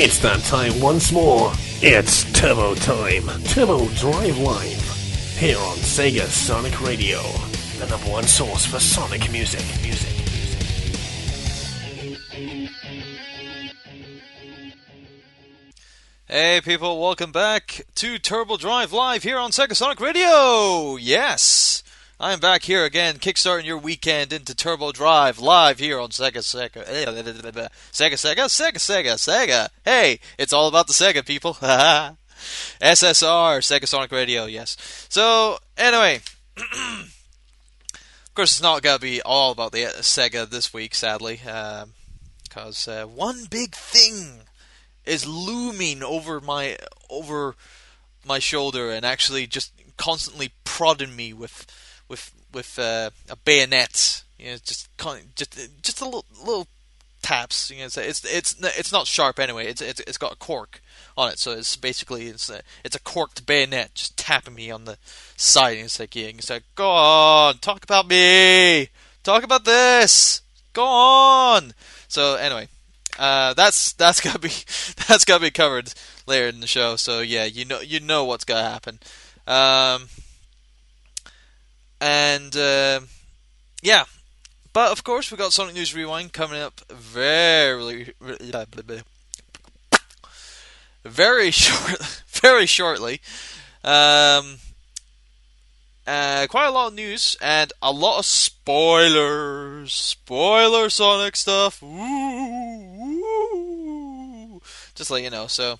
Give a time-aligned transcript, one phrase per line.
[0.00, 1.50] It's that time once more.
[1.82, 3.26] It's Turbo Time.
[3.46, 4.80] Turbo Drive Live.
[5.36, 7.20] Here on Sega Sonic Radio.
[7.80, 9.60] The number one source for Sonic music.
[9.82, 10.08] Music.
[16.28, 20.94] Hey people, welcome back to Turbo Drive Live here on Sega Sonic Radio!
[20.94, 21.82] Yes!
[22.20, 26.82] I'm back here again, kickstarting your weekend into Turbo Drive live here on Sega Sega.
[26.84, 27.04] Eh,
[27.92, 29.68] Sega Sega Sega Sega Sega!
[29.84, 31.54] Hey, it's all about the Sega people!
[31.60, 32.16] SSR,
[33.60, 34.76] Sega Sonic Radio, yes.
[35.08, 36.20] So, anyway.
[36.56, 37.14] of
[38.34, 41.40] course, it's not going to be all about the uh, Sega this week, sadly.
[41.42, 41.92] Um,
[42.42, 44.40] because uh, one big thing
[45.06, 46.78] is looming over my
[47.08, 47.54] over
[48.26, 51.64] my shoulder and actually just constantly prodding me with
[52.08, 54.22] with with uh, a bayonet.
[54.38, 54.88] You know, just
[55.34, 56.68] just just a little, little
[57.22, 57.70] taps.
[57.70, 59.66] You know, it's it's it's it's not sharp anyway.
[59.66, 60.80] It's it's it's got a cork
[61.16, 64.84] on it, so it's basically it's a, it's a corked bayonet just tapping me on
[64.84, 64.98] the
[65.36, 65.76] side.
[65.76, 68.88] And it's like yeah, it's like go on, talk about me,
[69.24, 70.42] talk about this,
[70.72, 71.74] go on.
[72.06, 72.68] So anyway,
[73.18, 74.48] uh, that's that's gonna be
[75.08, 75.92] that's gonna be covered
[76.26, 76.96] later in the show.
[76.96, 79.00] So yeah, you know you know what's gonna happen.
[79.46, 80.08] Um,
[82.00, 83.00] and uh,
[83.82, 84.04] yeah,
[84.72, 88.14] but of course we got Sonic News Rewind coming up very
[91.04, 93.20] very short very shortly.
[93.84, 94.58] Um,
[96.06, 99.92] uh, quite a lot of news and a lot of spoilers.
[99.92, 101.80] Spoiler Sonic stuff.
[104.94, 105.46] Just let you know.
[105.48, 105.78] So,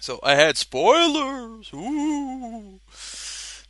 [0.00, 1.70] so I had spoilers.
[1.72, 2.80] Ooh.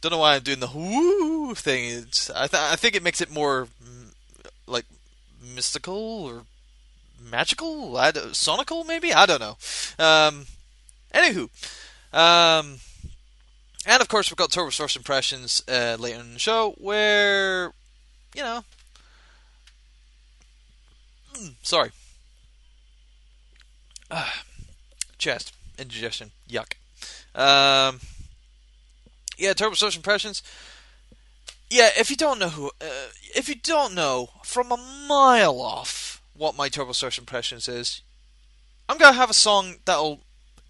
[0.02, 1.88] Don't know why I'm doing the woo thing.
[1.88, 3.68] It's, I, th- I think it makes it more
[4.66, 4.84] like
[5.54, 6.42] mystical or
[7.30, 7.96] magical.
[7.96, 9.14] I don't, sonical maybe.
[9.14, 9.56] I don't know.
[10.04, 10.46] Um,
[11.14, 11.48] anywho,
[12.12, 12.78] um.
[13.84, 17.72] And of course, we've got Turbo Source Impressions uh, later in the show, where,
[18.34, 18.64] you know,
[21.34, 21.90] mm, sorry,
[24.10, 24.30] uh,
[25.18, 26.74] chest indigestion, yuck.
[27.34, 27.98] Um,
[29.42, 30.42] yeah, Turbo Source Impressions.
[31.70, 34.76] Yeah, if you don't know who, uh, if you don't know from a
[35.08, 38.02] mile off what my Turbo Source Impressions is,
[38.88, 40.20] I'm gonna have a song that'll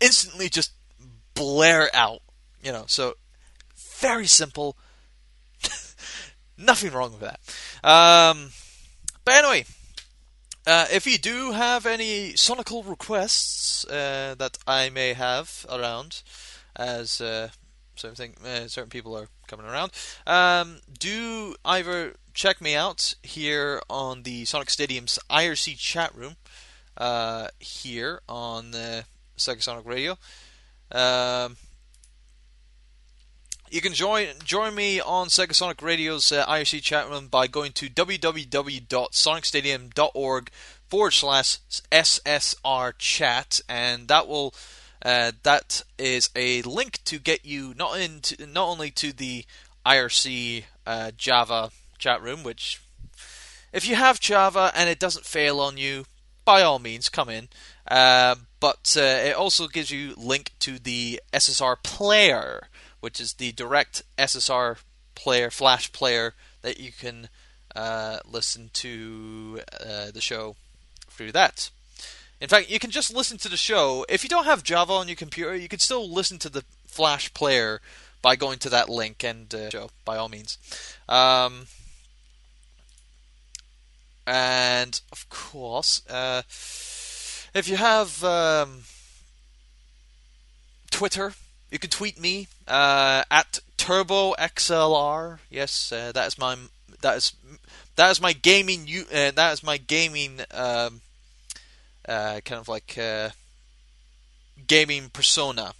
[0.01, 0.73] instantly just
[1.35, 2.23] blare out
[2.63, 3.15] you know, so
[3.77, 4.77] very simple.
[6.57, 7.41] Nothing wrong with that.
[7.83, 8.51] Um,
[9.25, 9.65] but anyway,
[10.67, 16.23] uh, if you do have any sonical requests uh, that I may have around,
[16.77, 17.49] as uh,
[17.97, 19.93] certain, uh, certain people are coming around,
[20.27, 26.37] um, do either check me out here on the Sonic Stadium's IRC chat room
[26.97, 29.03] uh, here on uh,
[29.37, 30.19] Sega Sonic Radio.
[30.91, 31.57] Um,
[33.71, 37.73] you can join join me on Sega Sonic Radio's uh, IRC chat room by going
[37.73, 40.51] to www.sonicstadium.org
[40.89, 41.59] forward slash
[41.91, 44.53] SSR chat, and that will
[45.05, 49.45] uh, that is a link to get you not into not only to the
[49.85, 52.81] IRC uh, Java chat room, which
[53.73, 56.05] if you have Java and it doesn't fail on you,
[56.45, 57.49] by all means come in.
[57.89, 62.69] Uh, but uh, it also gives you link to the SSR player
[63.03, 64.79] which is the direct SSR
[65.17, 67.29] player, Flash player that you can
[67.75, 70.55] uh, listen to uh, the show
[71.11, 71.71] through that.
[72.43, 74.05] In fact, you can just listen to the show.
[74.09, 77.33] If you don't have Java on your computer, you can still listen to the Flash
[77.35, 77.81] player
[78.21, 80.59] by going to that link and uh, show by all means.
[81.09, 81.69] Um,
[84.27, 86.43] and of course, uh,
[87.55, 88.81] if you have um,
[90.91, 91.35] Twitter,
[91.71, 95.39] you can tweet me uh, at TurboXLR.
[95.49, 96.57] Yes, uh, that is my
[97.03, 97.35] that is
[97.95, 101.03] that is my gaming uh, that is my gaming um,
[102.09, 103.31] uh, kind of like uh,
[104.67, 105.73] gaming persona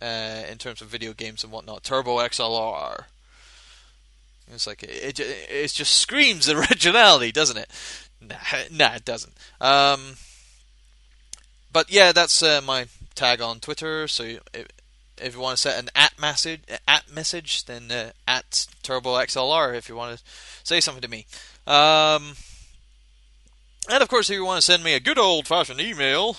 [0.00, 1.82] uh, in terms of video games and whatnot.
[1.82, 3.04] Turbo XLR.
[4.52, 7.70] It's like it, it, it just screams originality, doesn't it?
[8.20, 8.36] Nah,
[8.70, 9.32] nah it doesn't.
[9.60, 10.16] Um,
[11.72, 14.06] but yeah, that's my tag on Twitter.
[14.08, 14.72] So it,
[15.18, 19.74] if you want to set an at message, at message, then uh, at Turbo XLR
[19.74, 20.24] if you want to
[20.64, 21.26] say something to me.
[21.66, 22.34] Um,
[23.90, 26.36] and of course, if you want to send me a good old fashioned email,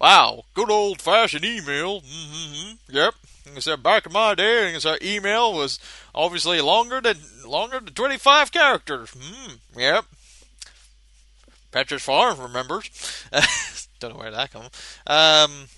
[0.00, 2.00] wow, good old fashioned email.
[2.00, 3.14] Mm-hmm, yep,
[3.60, 5.78] said back in my day, said email was
[6.14, 9.14] obviously longer than longer than 25 characters.
[9.16, 9.54] Hmm.
[9.78, 10.04] Yep.
[11.72, 12.90] Petra's Farm remembers.
[14.00, 14.70] Don't know where that comes.
[15.06, 15.68] Um,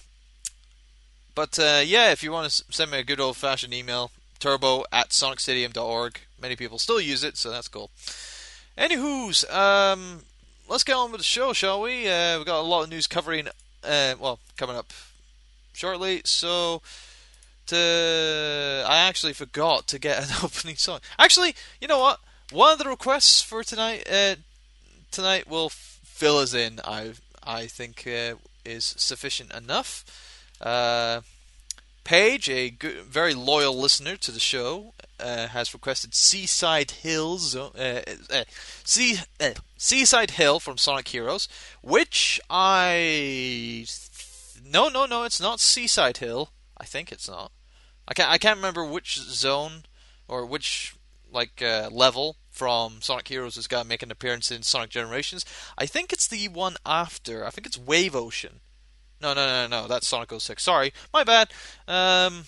[1.34, 4.84] but uh, yeah, if you want to send me a good old fashioned email, turbo
[4.92, 6.20] at sonicstadium.org.
[6.40, 7.90] Many people still use it, so that's cool.
[8.76, 10.20] Anywho's, um,
[10.68, 12.08] let's get on with the show, shall we?
[12.08, 13.48] Uh, we've got a lot of news covering,
[13.82, 14.92] uh, well, coming up
[15.72, 16.20] shortly.
[16.24, 16.82] So,
[17.66, 21.00] to I actually forgot to get an opening song.
[21.18, 22.20] Actually, you know what?
[22.50, 24.36] One of the requests for tonight, uh,
[25.10, 26.80] tonight will fill us in.
[26.84, 27.12] I
[27.42, 28.34] I think uh,
[28.64, 30.04] is sufficient enough.
[30.60, 31.22] Uh,
[32.04, 38.02] Paige, a good, very loyal listener to the show, uh, has requested Seaside Hills, uh,
[38.30, 38.44] uh,
[38.84, 41.48] sea, uh, Seaside Hill from Sonic Heroes,
[41.82, 43.86] which I
[44.64, 46.50] no no no, it's not Seaside Hill.
[46.76, 47.52] I think it's not.
[48.06, 49.84] I can't I can't remember which zone
[50.26, 50.94] or which
[51.32, 55.44] like uh, level from Sonic Heroes has got to make an appearance in Sonic Generations.
[55.76, 57.46] I think it's the one after.
[57.46, 58.60] I think it's Wave Ocean.
[59.20, 59.88] No, no, no, no.
[59.88, 60.62] That's Sonic 06.
[60.62, 61.50] Sorry, my bad.
[61.86, 62.44] Um,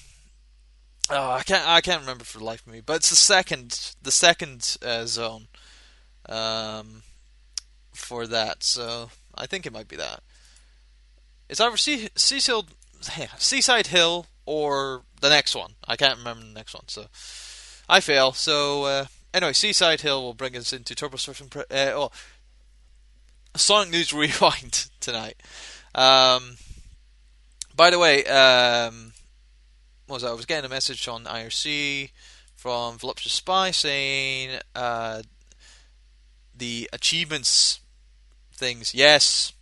[1.11, 2.81] oh, I can't, I can't remember for the life of me.
[2.85, 5.49] But it's the second, the second uh, zone,
[6.29, 7.03] um,
[7.93, 8.62] for that.
[8.62, 10.23] So I think it might be that.
[11.49, 12.67] It's either sea, Seaside,
[13.39, 15.73] Seaside Hill or the next one.
[15.87, 16.89] I can't remember the next one.
[16.89, 17.06] So
[17.89, 18.32] I fail.
[18.32, 21.51] So uh, anyway, Seaside Hill will bring us into Turbo Surfing.
[21.51, 22.11] Pre- uh, oh,
[23.56, 25.37] Sonic News Rewind tonight.
[25.94, 26.56] Um,
[27.75, 29.13] by the way, um,
[30.10, 30.24] was?
[30.24, 32.10] I was getting a message on IRC
[32.56, 35.22] from Voluptuous Spy saying uh,
[36.55, 37.81] the achievements
[38.52, 38.94] things.
[38.94, 39.52] Yes,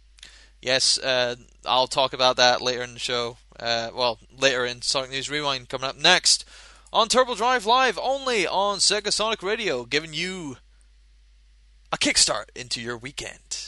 [0.61, 0.99] yes.
[0.99, 3.37] Uh, I'll talk about that later in the show.
[3.59, 6.45] Uh, well, later in Sonic News Rewind coming up next
[6.93, 10.57] on Turbo Drive Live, only on Sega Sonic Radio, giving you
[11.93, 13.68] a kickstart into your weekend.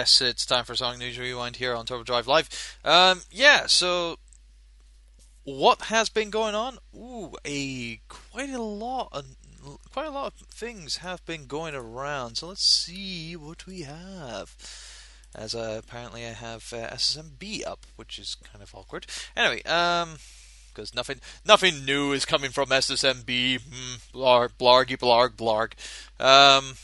[0.00, 2.78] Yes, it's time for Sonic News Rewind here on Turbo Drive Live.
[2.86, 4.16] Um, yeah, so
[5.44, 6.78] what has been going on?
[6.96, 9.26] Ooh, a quite a lot,
[9.92, 12.36] quite a lot of things have been going around.
[12.36, 14.56] So let's see what we have.
[15.34, 19.04] As uh, apparently I have uh, SSMB up, which is kind of awkward.
[19.36, 20.16] Anyway, um,
[20.70, 23.60] because nothing, nothing new is coming from SSMB.
[23.60, 25.74] Mm, blarg, blargy, blarg, blarg.
[26.18, 26.76] Um.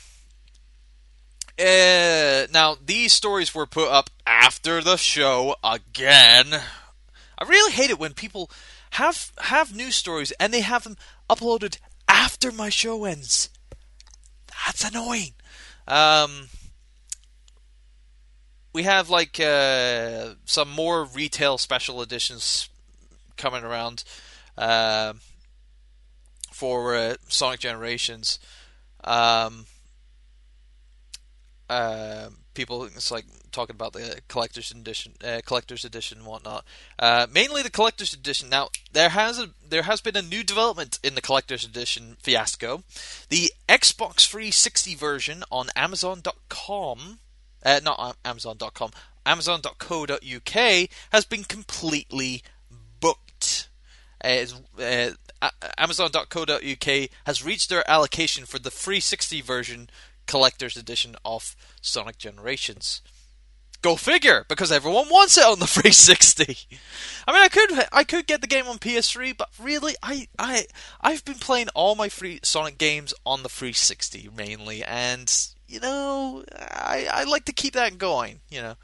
[1.59, 6.47] Uh, now these stories were put up after the show again.
[7.39, 8.51] I really hate it when people
[8.93, 10.97] have have news stories and they have them
[11.31, 13.49] uploaded after my show ends.
[14.67, 15.33] That's annoying.
[15.89, 16.49] Um,
[18.73, 22.69] we have like uh, some more retail special editions
[23.39, 24.05] coming around
[24.59, 25.15] uh,
[26.53, 28.39] for uh, Sonic Generations.
[29.05, 29.67] Um,
[31.69, 36.65] uh, people it's like talking about the collector's edition, uh, collector's edition, and whatnot.
[36.99, 38.49] Uh, mainly the collector's edition.
[38.49, 42.83] Now there has a, there has been a new development in the collector's edition fiasco.
[43.29, 47.19] The Xbox 360 version on Amazon.com,
[47.65, 48.91] uh, not Amazon.com,
[49.25, 52.43] Amazon.co.uk has been completely
[53.01, 53.69] booked.
[54.23, 55.11] Uh,
[55.79, 59.91] Amazon.co.uk has reached their allocation for the 360 version
[60.27, 63.03] collector's edition of Sonic Generations.
[63.83, 66.57] Go figure, because everyone wants it on the 360.
[67.29, 70.67] I mean, I could I could get the game on PS3, but really, I I
[71.01, 75.33] I've been playing all my free Sonic games on the 360 mainly, and
[75.69, 78.75] you know, I I like to keep that going, you know.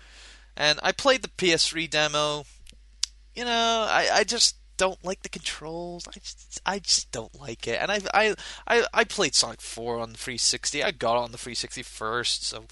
[0.56, 2.44] And I played the PS3 demo.
[3.34, 6.06] You know, I I just don't like the controls.
[6.08, 7.78] I just, I just don't like it.
[7.80, 8.34] And I, I,
[8.66, 10.82] I, I played Sonic 4 on the 360.
[10.82, 12.64] I got on the 360 first, so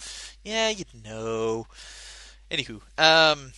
[0.45, 1.67] yeah, you know.
[2.51, 3.53] Anywho, um,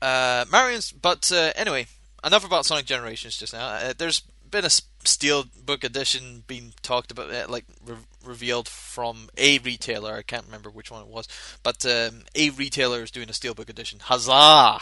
[0.00, 1.86] uh, Marion's, but uh, anyway,
[2.24, 3.66] enough about Sonic Generations just now.
[3.66, 9.58] Uh, there's been a Steelbook edition being talked about, uh, like re- revealed from a
[9.58, 10.14] retailer.
[10.14, 11.28] I can't remember which one it was,
[11.62, 14.00] but um, a retailer is doing a Steelbook edition.
[14.00, 14.80] Huzzah!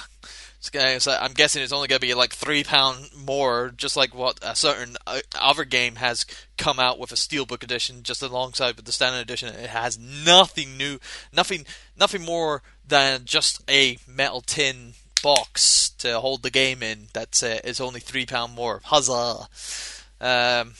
[1.06, 4.56] I'm guessing it's only going to be like three pound more, just like what a
[4.56, 8.92] certain uh, other game has come out with a steelbook edition, just alongside with the
[8.92, 9.54] standard edition.
[9.54, 10.98] It has nothing new,
[11.32, 11.64] nothing,
[11.98, 17.08] nothing more than just a metal tin box to hold the game in.
[17.12, 18.80] That's uh, is only three pound more.
[18.84, 19.48] Huzzah!
[20.20, 20.74] Um,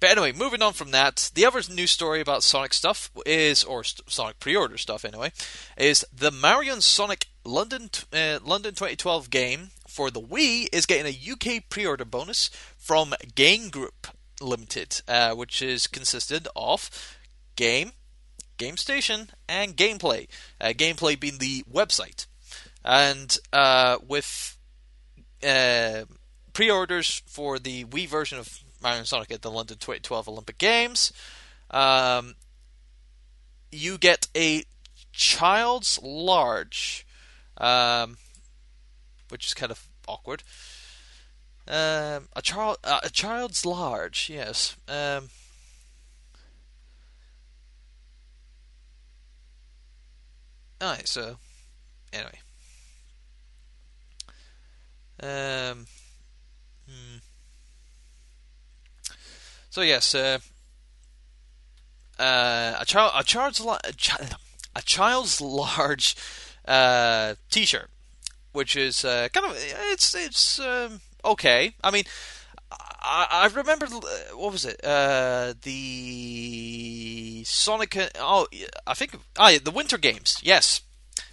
[0.00, 3.84] but anyway, moving on from that, the other news story about Sonic stuff is, or
[3.84, 5.32] Sonic pre-order stuff anyway,
[5.78, 11.06] is the Mario and Sonic London uh, London 2012 game for the Wii is getting
[11.06, 14.08] a UK pre-order bonus from Game Group
[14.40, 16.90] Limited, uh, which is consisted of
[17.56, 17.92] game,
[18.56, 20.28] Game Station, and Gameplay.
[20.60, 22.26] Uh, gameplay being the website,
[22.84, 24.56] and uh, with
[25.46, 26.04] uh,
[26.52, 31.12] pre-orders for the Wii version of Mario and Sonic at the London 2012 Olympic Games.
[31.70, 32.34] Um,
[33.72, 34.64] you get a
[35.12, 37.06] child's large,
[37.58, 38.16] um,
[39.28, 40.42] which is kind of awkward.
[41.66, 44.76] Um, a child, uh, a child's large, yes.
[44.86, 45.30] Um,
[50.82, 51.36] Alright, so
[52.12, 52.38] anyway.
[55.22, 55.86] Um,
[56.86, 57.16] hmm.
[59.70, 60.38] So yes, uh,
[62.18, 64.28] uh, a child, a child's, a, chi-
[64.76, 66.16] a child's large
[66.66, 67.90] uh, T-shirt,
[68.52, 69.56] which is uh, kind of
[69.92, 71.74] it's it's um, okay.
[71.82, 72.04] I mean,
[72.70, 74.80] I, I remember uh, what was it?
[74.84, 77.96] Uh, the Sonic.
[78.18, 78.46] Oh,
[78.86, 79.16] I think.
[79.38, 80.40] Ah, the Winter Games.
[80.42, 80.80] Yes,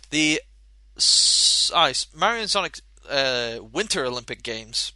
[0.09, 0.41] the
[1.73, 4.93] ah, Mario and Sonic uh, Winter Olympic Games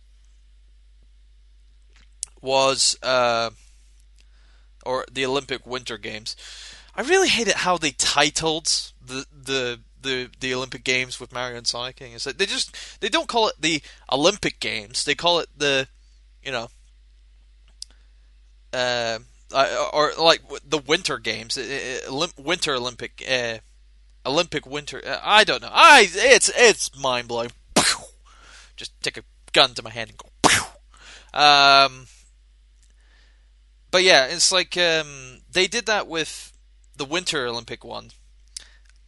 [2.42, 3.50] was uh,
[4.86, 6.36] or the Olympic Winter Games.
[6.96, 8.68] I really hated how they titled
[9.04, 12.00] the the the, the Olympic Games with Mario and Sonic.
[12.00, 13.82] It's like they just they don't call it the
[14.12, 15.04] Olympic Games.
[15.04, 15.88] They call it the
[16.44, 16.70] you know
[18.76, 19.20] uh,
[19.94, 21.58] or like the Winter Games,
[22.38, 23.58] Winter Olympic uh,
[24.26, 25.02] Olympic Winter.
[25.06, 25.70] Uh, I don't know.
[25.72, 27.52] I it's it's mind blowing.
[28.76, 30.30] Just take a gun to my hand and go.
[31.36, 32.08] Um,
[33.92, 36.54] but yeah, it's like um, they did that with
[36.96, 38.12] the Winter Olympic one,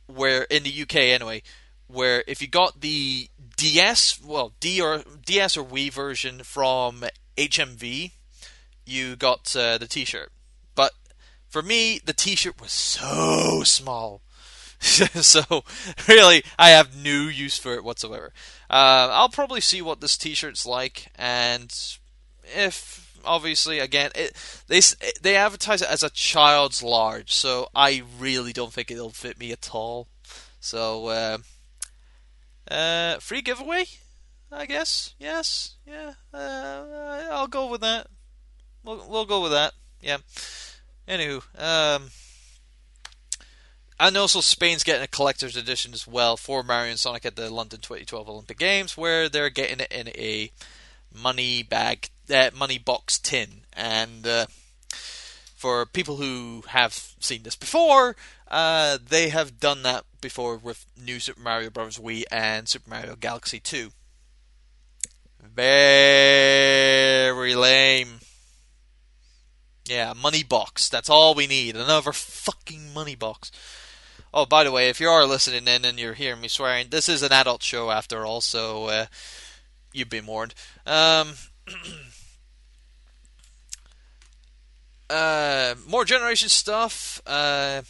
[0.07, 1.43] where in the UK anyway,
[1.87, 7.03] where if you got the DS, well D or DS or Wii version from
[7.37, 8.11] HMV,
[8.85, 10.31] you got uh, the T-shirt.
[10.75, 10.93] But
[11.49, 14.21] For me, the T-shirt was so small.
[14.79, 15.63] so
[16.07, 18.31] really, I have no use for it whatsoever.
[18.69, 21.73] Uh, I'll probably see what this T-shirt's like, and
[22.43, 24.33] if obviously again it,
[24.67, 24.81] they
[25.21, 29.51] they advertise it as a child's large, so I really don't think it'll fit me
[29.51, 30.07] at all.
[30.59, 31.37] So uh,
[32.69, 33.85] uh, free giveaway,
[34.51, 35.13] I guess.
[35.19, 36.13] Yes, yeah.
[36.33, 38.07] Uh, I'll go with that.
[38.83, 39.73] We'll we'll go with that.
[40.01, 40.17] Yeah.
[41.07, 42.09] Anywho, um,
[43.99, 47.49] and also Spain's getting a collector's edition as well for Mario and Sonic at the
[47.49, 50.51] London 2012 Olympic Games, where they're getting it in a
[51.13, 53.61] money bag, uh, money box tin.
[53.73, 54.45] And uh,
[55.55, 58.15] for people who have seen this before,
[58.49, 61.97] uh, they have done that before with New Super Mario Bros.
[61.97, 63.89] Wii and Super Mario Galaxy 2.
[65.55, 68.19] Very lame.
[69.87, 70.89] Yeah, money box.
[70.89, 71.75] That's all we need.
[71.75, 73.51] Another fucking money box.
[74.33, 77.07] Oh, by the way, if you are listening in and you're hearing me swearing, this
[77.07, 79.05] is an adult show after all, so uh,
[79.93, 80.53] you've been warned.
[80.85, 81.33] Um,
[85.09, 87.81] uh, more generation stuff, uh,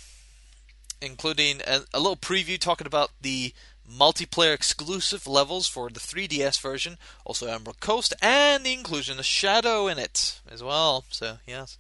[1.01, 3.53] including a, a, little preview talking about the
[3.89, 9.88] multiplayer exclusive levels for the 3DS version, also Emerald Coast, and the inclusion of Shadow
[9.88, 11.06] in it as well.
[11.10, 11.77] So, yes.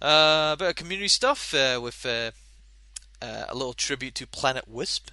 [0.00, 2.30] Uh, a bit of community stuff uh, with uh,
[3.20, 5.10] uh, a little tribute to Planet Wisp.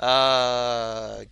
[0.00, 1.24] Uh,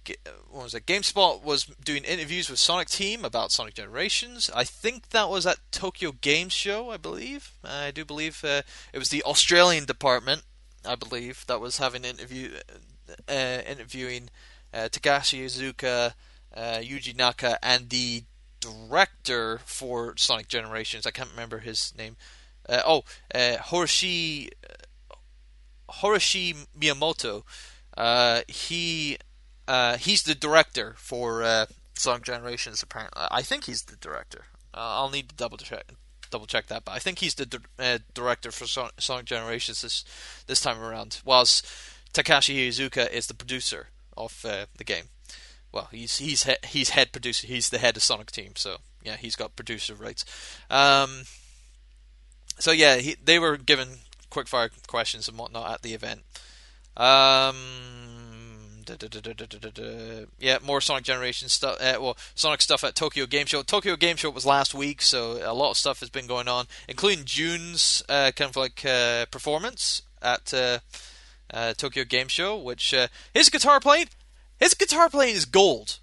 [0.50, 0.85] what was it?
[0.85, 4.50] GameSpot was doing interviews with Sonic Team about Sonic Generations.
[4.54, 6.90] I think that was at Tokyo Game Show.
[6.90, 7.52] I believe.
[7.64, 10.42] I do believe uh, it was the Australian department.
[10.87, 12.50] I believe that was having interview,
[13.26, 13.33] uh,
[13.66, 14.28] interviewing
[14.74, 16.12] uh, Takashi Iizuka,
[16.54, 18.24] uh, Yuji Naka, and the
[18.61, 21.07] director for Sonic Generations.
[21.07, 22.16] I can't remember his name.
[22.68, 23.04] Uh, oh,
[23.35, 24.50] Hiroshi
[25.88, 27.44] Hiroshi Miyamoto.
[27.99, 29.19] Uh, he
[29.67, 32.83] uh, he's the director for uh, Sonic Generations.
[32.83, 34.45] Apparently, I think he's the director.
[34.73, 35.85] Uh, I'll need to double check
[36.31, 39.83] double check that, but I think he's the di- uh, director for Son- Sonic Generations
[39.83, 40.05] this
[40.47, 41.21] this time around.
[41.25, 41.67] Whilst
[42.15, 45.07] Takashi Iizuka is the producer of uh, the game.
[45.73, 47.47] Well, he's he's he- he's head producer.
[47.47, 50.25] He's the head of Sonic Team, so yeah, he's got producer rights.
[50.71, 51.23] Um,
[52.61, 53.89] so yeah, he, they were given
[54.31, 56.21] quickfire questions and whatnot at the event.
[56.99, 57.57] Um,
[60.39, 61.77] yeah, more Sonic Generation stuff.
[61.81, 63.63] Uh, well, Sonic stuff at Tokyo Game Show.
[63.63, 66.67] Tokyo Game Show was last week, so a lot of stuff has been going on,
[66.89, 70.79] including June's uh, kind of like uh, performance at uh,
[71.53, 74.09] uh, Tokyo Game Show, which uh, his guitar playing,
[74.59, 75.99] his guitar playing is gold.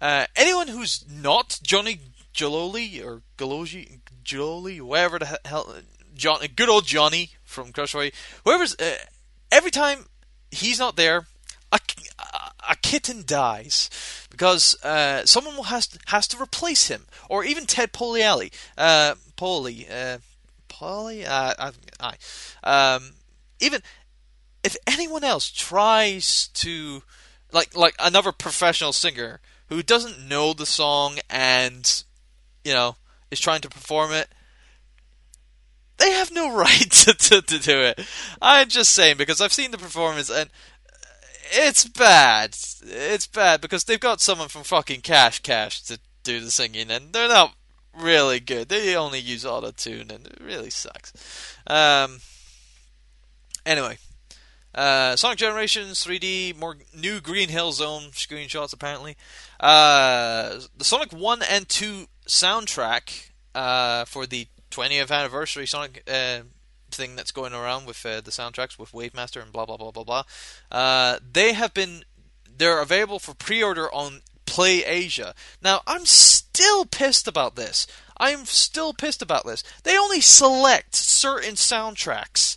[0.00, 2.00] anyone who's not Johnny
[2.34, 5.76] Jaloli or Galoji Jaloli, whatever the hell,
[6.14, 8.10] John, good old Johnny from Crush Roy,
[8.44, 8.76] whoever's
[9.50, 10.06] every time
[10.50, 11.26] he's not there,
[11.72, 11.78] a,
[12.70, 13.90] a, kitten dies
[14.30, 19.86] because uh, someone has to, has to replace him, or even Ted Poliali, uh, Poli,
[19.90, 20.18] uh,
[21.58, 22.14] uh, I,
[22.62, 23.10] um,
[23.60, 23.82] even
[24.62, 27.02] if anyone else tries to,
[27.52, 32.04] like, like another professional singer who doesn't know the song and,
[32.64, 32.96] you know,
[33.30, 34.28] is trying to perform it,
[35.98, 38.00] they have no right to, to, to do it.
[38.40, 40.50] I'm just saying because I've seen the performance and
[41.50, 42.56] it's bad.
[42.82, 47.12] It's bad because they've got someone from fucking Cash Cash to do the singing and
[47.12, 47.54] they're not
[47.96, 48.68] really good.
[48.68, 51.12] They only use auto tune and it really sucks.
[51.66, 52.20] Um.
[53.66, 53.98] Anyway,
[54.74, 59.16] uh, Sonic Generations 3D, more new Green Hill Zone screenshots apparently.
[59.60, 66.40] Uh, the Sonic 1 and 2 soundtrack uh, for the 20th anniversary Sonic uh,
[66.90, 70.04] thing that's going around with uh, the soundtracks with Wavemaster and blah blah blah blah
[70.04, 70.22] blah.
[70.70, 72.04] Uh, they have been
[72.56, 75.34] they're available for pre-order on Play Asia.
[75.62, 77.86] Now I'm still pissed about this.
[78.16, 79.62] I'm still pissed about this.
[79.84, 82.56] They only select certain soundtracks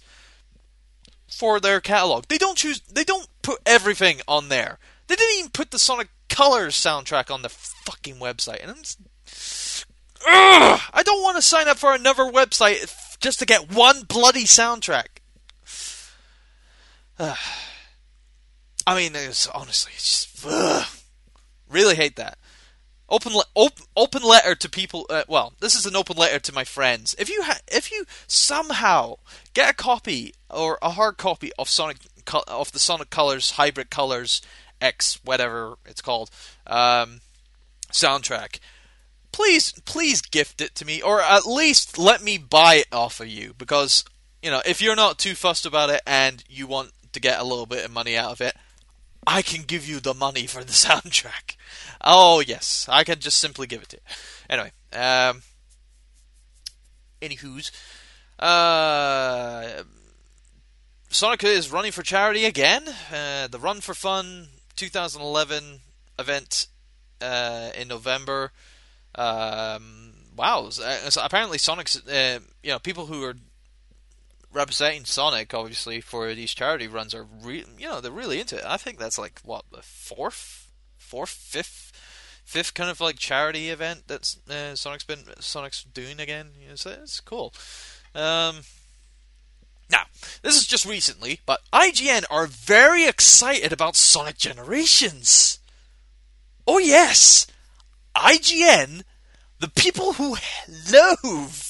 [1.28, 2.26] for their catalog.
[2.28, 2.82] They don't choose.
[2.82, 4.80] They don't put everything on there.
[5.08, 8.84] They didn't even put the Sonic Colors soundtrack on the fucking website, and I'm
[10.28, 14.44] Ugh, I don't want to sign up for another website just to get one bloody
[14.44, 15.08] soundtrack.
[17.20, 17.38] Ugh.
[18.88, 20.88] I mean, it's, honestly, it's just ugh.
[21.70, 22.38] really hate that.
[23.10, 25.06] Open, le- op- open letter to people.
[25.10, 27.14] Uh, well, this is an open letter to my friends.
[27.20, 29.16] If you ha- if you somehow
[29.54, 31.98] get a copy or a hard copy of Sonic
[32.48, 34.42] of the Sonic Colors Hybrid Colors
[34.80, 36.30] X whatever it's called
[36.66, 37.20] um,
[37.92, 38.60] soundtrack,
[39.32, 43.28] please, please gift it to me, or at least let me buy it off of
[43.28, 43.54] you.
[43.58, 44.04] Because
[44.42, 47.44] you know, if you're not too fussed about it and you want to get a
[47.44, 48.56] little bit of money out of it,
[49.26, 51.56] I can give you the money for the soundtrack.
[52.04, 54.04] Oh yes, I can just simply give it to you.
[54.50, 55.44] Anyway, um,
[57.22, 57.72] anywho's,
[58.40, 59.84] uh,
[61.10, 62.84] Sonic is running for charity again.
[63.14, 65.82] Uh, the Run for Fun 2011
[66.18, 66.68] event
[67.22, 68.52] uh, in November.
[69.16, 73.36] Um, wow, so apparently Sonic's, uh, you know, people who are
[74.54, 78.64] representing Sonic, obviously, for these charity runs are, re- you know, they're really into it.
[78.66, 81.92] I think that's like what the fourth, fourth, fifth,
[82.44, 86.50] fifth kind of like charity event that uh, Sonic's been Sonic's doing again.
[86.62, 87.54] You know, so it's cool.
[88.14, 88.62] Um,
[89.90, 90.04] now,
[90.42, 95.60] this is just recently, but IGN are very excited about Sonic Generations.
[96.66, 97.48] Oh yes,
[98.16, 99.04] IGN,
[99.60, 100.38] the people who
[100.92, 101.64] loathe,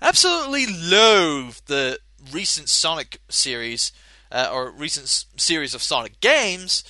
[0.00, 1.98] absolutely loathe the
[2.32, 3.92] recent Sonic series
[4.30, 6.84] uh, or recent s- series of Sonic games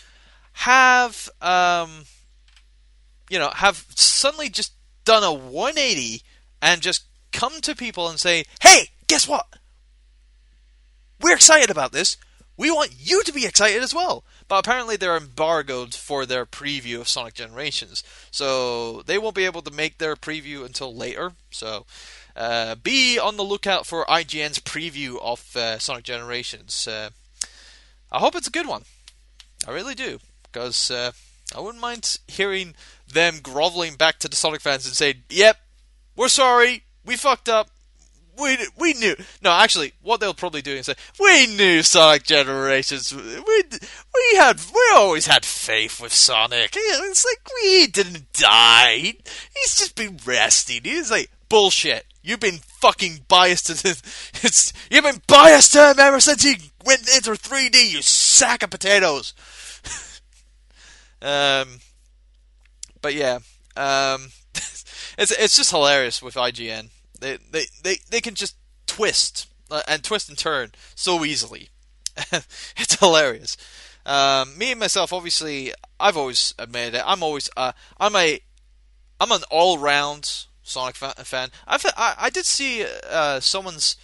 [0.61, 2.05] have um,
[3.29, 4.73] you know have suddenly just
[5.05, 6.23] done a 180
[6.62, 9.47] and just come to people and say, "Hey, guess what?
[11.21, 12.16] We're excited about this.
[12.57, 17.01] We want you to be excited as well." But apparently they're embargoed for their preview
[17.01, 21.33] of Sonic Generations, so they won't be able to make their preview until later.
[21.51, 21.87] So
[22.37, 26.87] uh, be on the lookout for IGN's preview of uh, Sonic Generations.
[26.87, 27.11] Uh,
[28.12, 28.83] I hope it's a good one.
[29.66, 31.12] I really do, because uh,
[31.55, 32.75] I wouldn't mind hearing
[33.12, 35.59] them groveling back to the Sonic fans and saying, "Yep,
[36.14, 37.69] we're sorry, we fucked up.
[38.38, 43.14] We we knew." No, actually, what they'll probably do is say, "We knew Sonic Generations.
[43.14, 46.72] We we had we always had faith with Sonic.
[46.75, 49.14] It's like we didn't die.
[49.55, 50.83] He's just been resting.
[50.85, 54.03] He's like bullshit." You've been fucking biased to.
[54.42, 57.92] It's you've been biased to him ever since he went into 3D.
[57.92, 59.33] You sack of potatoes.
[61.22, 61.79] um,
[63.01, 63.38] but yeah,
[63.77, 66.88] um, it's it's just hilarious with IGN.
[67.20, 71.68] They they they, they can just twist uh, and twist and turn so easily.
[72.76, 73.57] it's hilarious.
[74.05, 77.02] Um, me and myself, obviously, I've always admitted it.
[77.05, 78.40] I'm always uh, I'm a
[79.20, 81.48] I'm an all round Sonic fan.
[81.66, 83.96] I've, I I did see uh, someone's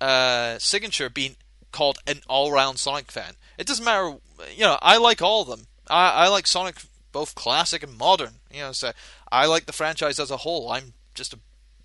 [0.00, 1.36] uh, signature being
[1.70, 3.34] called an all round Sonic fan.
[3.58, 4.16] It doesn't matter,
[4.54, 4.78] you know.
[4.80, 5.66] I like all of them.
[5.88, 6.76] I, I like Sonic
[7.12, 8.34] both classic and modern.
[8.50, 8.92] You know, so
[9.30, 10.70] I like the franchise as a whole.
[10.70, 11.38] I'm just a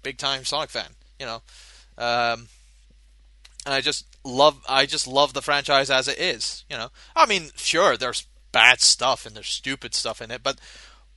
[0.07, 0.91] big time Sonic fan.
[1.19, 1.41] You know,
[1.97, 2.47] um,
[3.65, 6.63] and I just love I just love the franchise as it is.
[6.69, 10.59] You know, I mean, sure, there's bad stuff and there's stupid stuff in it, but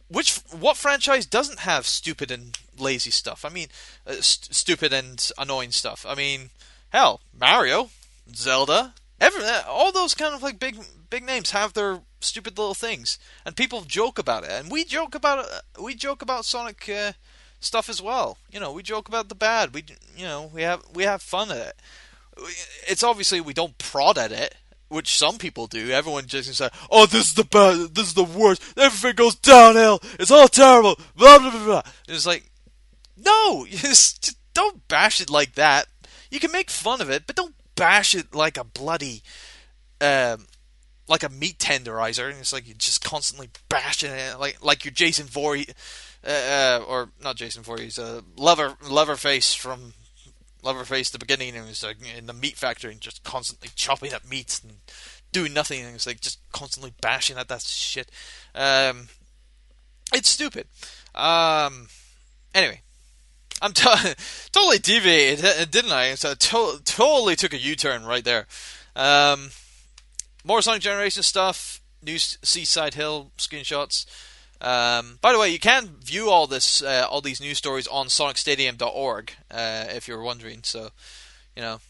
[0.09, 3.45] which what franchise doesn't have stupid and lazy stuff?
[3.45, 3.69] I mean,
[4.05, 6.05] uh, st- stupid and annoying stuff.
[6.09, 6.51] I mean,
[6.89, 7.91] hell, Mario,
[8.35, 10.79] Zelda, every all those kind of like big
[11.11, 15.15] big names have their stupid little things, and people joke about it, and we joke
[15.15, 15.47] about it.
[15.49, 17.13] Uh, we joke about Sonic uh,
[17.61, 18.39] stuff as well.
[18.51, 19.75] You know, we joke about the bad.
[19.75, 19.85] We
[20.17, 21.77] you know we have we have fun at it.
[22.89, 24.55] It's obviously we don't prod at it
[24.91, 25.91] which some people do.
[25.91, 27.95] Everyone just say, "Oh, this is the best.
[27.95, 28.61] This is the worst.
[28.77, 30.01] Everything goes downhill.
[30.19, 31.65] It's all terrible." Blah blah blah.
[31.65, 31.83] blah.
[32.09, 32.51] It's like,
[33.17, 35.87] no, just don't bash it like that.
[36.31, 39.23] You can make fun of it, but don't bash it like a bloody,
[40.01, 40.47] um,
[41.09, 42.29] like a meat tenderizer.
[42.29, 45.73] And it's like you're just constantly bashing it, like like you're Jason Voorhees,
[46.27, 49.95] uh, uh, or not Jason Voorhees, uh, Leather Leatherface from
[50.63, 54.13] Leatherface at the beginning and was like in the meat factory and just constantly chopping
[54.13, 54.75] up meats and
[55.33, 58.11] doing nothing and it's like just constantly bashing at that shit.
[58.55, 59.09] Um,
[60.13, 60.67] it's stupid.
[61.15, 61.89] Um,
[62.55, 62.83] anyway,
[63.63, 64.15] I'm t-
[64.53, 66.15] totally deviated, didn't I?
[66.15, 68.47] So to- totally took a U-turn right there.
[68.97, 69.51] Um,
[70.45, 74.07] more Sonic Generation stuff, new Seaside Hill screenshots.
[74.61, 78.07] Um, by the way, you can view all this, uh, all these news stories on
[78.07, 80.61] SonicStadium.org, uh, if you're wondering.
[80.63, 80.91] So,
[81.57, 81.81] you know,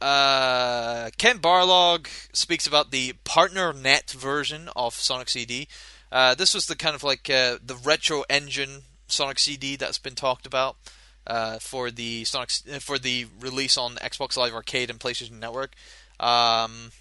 [0.00, 5.68] uh, Ken Balough speaks about the PartnerNet version of Sonic CD.
[6.10, 10.14] Uh, this was the kind of like uh, the retro engine Sonic CD that's been
[10.14, 10.76] talked about
[11.26, 12.50] uh, for the Sonic
[12.80, 15.74] for the release on Xbox Live Arcade and PlayStation Network.
[16.20, 16.92] Um,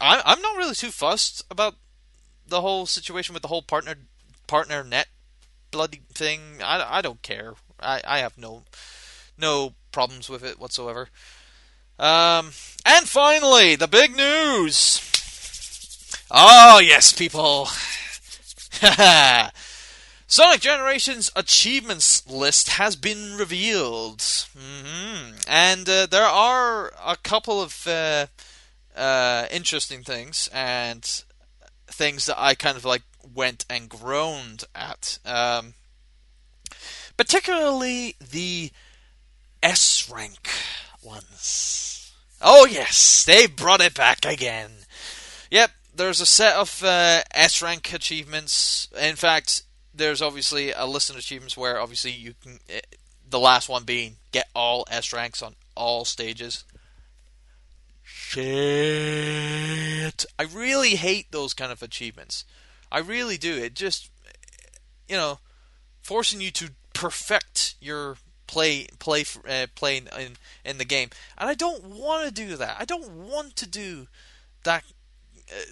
[0.00, 1.76] I, I'm not really too fussed about
[2.50, 3.94] the whole situation with the whole partner
[4.46, 5.08] partner net
[5.70, 6.60] bloody thing.
[6.62, 7.54] I, I don't care.
[7.80, 8.64] I, I have no
[9.38, 11.08] no problems with it whatsoever.
[11.98, 12.52] Um,
[12.84, 15.00] and finally, the big news.
[16.30, 17.68] Oh yes, people.
[20.26, 24.22] Sonic Generations achievements list has been revealed,
[24.56, 28.26] hmm and uh, there are a couple of uh,
[28.96, 31.24] uh, interesting things and
[31.90, 33.02] things that I kind of like
[33.34, 35.18] went and groaned at.
[35.24, 35.74] Um,
[37.16, 38.70] particularly the
[39.62, 40.48] S rank
[41.02, 42.12] ones.
[42.40, 44.70] Oh yes, they brought it back again.
[45.50, 48.88] Yep, there's a set of uh, S rank achievements.
[48.98, 49.62] In fact,
[49.94, 52.58] there's obviously a list of achievements where obviously you can.
[52.74, 52.80] Uh,
[53.28, 56.64] the last one being get all S ranks on all stages.
[58.32, 60.24] Shit.
[60.38, 62.44] I really hate those kind of achievements.
[62.92, 63.56] I really do.
[63.56, 64.08] It just,
[65.08, 65.40] you know,
[66.00, 71.54] forcing you to perfect your play play uh, playing in in the game, and I
[71.54, 72.76] don't want to do that.
[72.78, 74.06] I don't want to do
[74.62, 74.84] that.
[75.52, 75.62] Uh,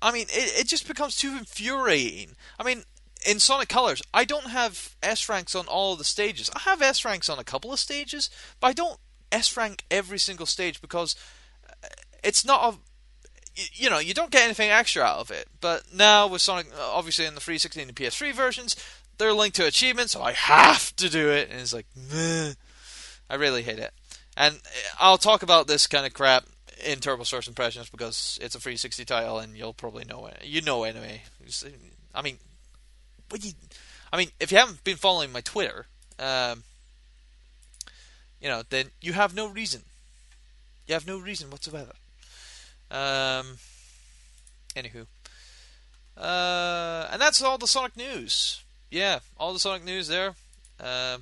[0.00, 2.36] I mean, it, it just becomes too infuriating.
[2.58, 2.84] I mean,
[3.26, 6.48] in Sonic Colors, I don't have S ranks on all of the stages.
[6.56, 8.98] I have S ranks on a couple of stages, but I don't
[9.30, 11.14] S rank every single stage because
[12.22, 12.78] it's not a
[13.74, 15.48] you know, you don't get anything extra out of it.
[15.60, 18.76] But now with Sonic, obviously in the 360 and the PS3 versions,
[19.18, 21.50] they're linked to achievements, so I have to do it.
[21.50, 22.52] And it's like, Meh.
[23.30, 23.92] I really hate it.
[24.36, 24.60] And
[24.98, 26.44] I'll talk about this kind of crap
[26.84, 30.44] in Turbo Source Impressions because it's a 360 title, and you'll probably know it.
[30.44, 31.22] You know anyway.
[32.14, 32.38] I mean,
[33.28, 33.52] what you?
[34.12, 35.86] I mean, if you haven't been following my Twitter,
[36.18, 36.62] um,
[38.40, 39.82] you know, then you have no reason.
[40.86, 41.92] You have no reason whatsoever.
[42.90, 43.58] Um,
[44.74, 45.06] anywho,
[46.16, 50.34] uh, and that's all the Sonic news yeah, all the Sonic news there.
[50.80, 51.18] Uh,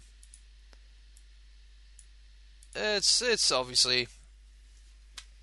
[2.74, 4.08] it's it's obviously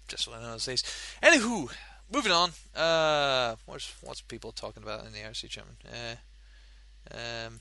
[0.07, 0.83] just one of those days.
[1.21, 1.71] Anywho,
[2.11, 2.51] moving on.
[2.75, 5.75] Uh, what's what's people talking about in the RC chairman?
[5.85, 7.59] Uh, um,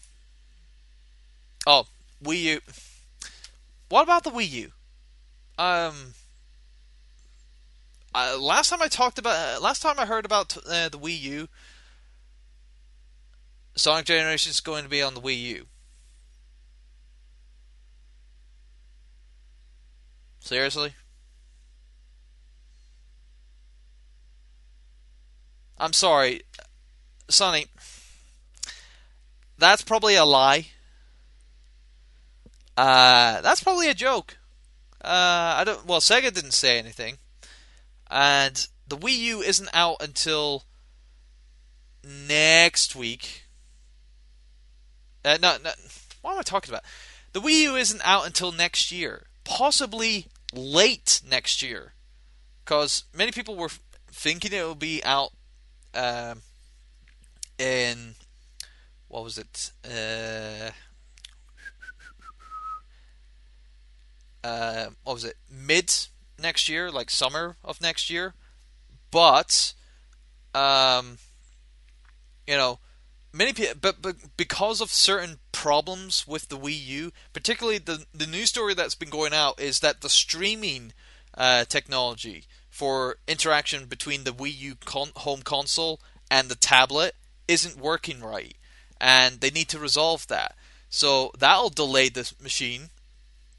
[1.66, 1.87] oh,
[2.22, 2.61] Wii U.
[3.88, 4.72] What about the Wii U?
[5.59, 6.14] Um,
[8.14, 11.20] uh, last time I talked about, uh, last time I heard about uh, the Wii
[11.20, 11.48] U,
[13.75, 15.66] Sonic Generation is going to be on the Wii U.
[20.40, 20.94] Seriously?
[25.79, 26.42] I'm sorry,
[27.29, 27.66] Sonny.
[29.59, 30.66] That's probably a lie.
[32.77, 34.37] Uh, that's probably a joke.
[35.05, 35.87] Uh, I don't.
[35.87, 37.18] Well, Sega didn't say anything,
[38.12, 40.64] and the Wii U isn't out until
[42.05, 43.44] next week.
[45.25, 45.70] Uh, no, no,
[46.20, 46.85] what am I talking about?
[47.33, 51.94] The Wii U isn't out until next year, possibly late next year,
[52.64, 53.70] because many people were
[54.09, 55.31] thinking it would be out
[55.94, 56.35] uh,
[57.59, 58.14] in
[59.09, 59.72] what was it?
[59.85, 60.70] Uh,
[64.44, 65.37] uh, what was it?
[65.51, 65.90] Mid
[66.42, 68.35] next year, like summer of next year,
[69.11, 69.72] but
[70.55, 71.18] um,
[72.46, 72.78] you know
[73.33, 78.26] many people, but, but because of certain problems with the Wii U, particularly the the
[78.26, 80.92] news story that's been going out is that the streaming
[81.37, 86.00] uh, technology for interaction between the Wii U con- home console
[86.31, 87.14] and the tablet
[87.48, 88.57] isn't working right,
[89.00, 90.57] and they need to resolve that.
[90.88, 92.90] So that'll delay the machine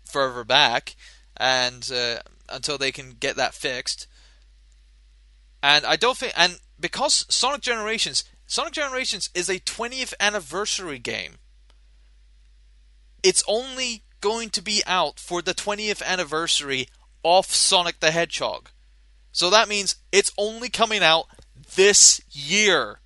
[0.05, 0.95] further back,
[1.37, 4.07] and uh, until they can get that fixed.
[5.61, 11.37] And I don't think, and because Sonic Generations Sonic Generations is a 20th anniversary game.
[13.23, 16.87] It's only going to be out for the 20th anniversary
[17.25, 18.69] of Sonic the Hedgehog.
[19.31, 21.25] So that means it's only coming out
[21.75, 22.99] this year.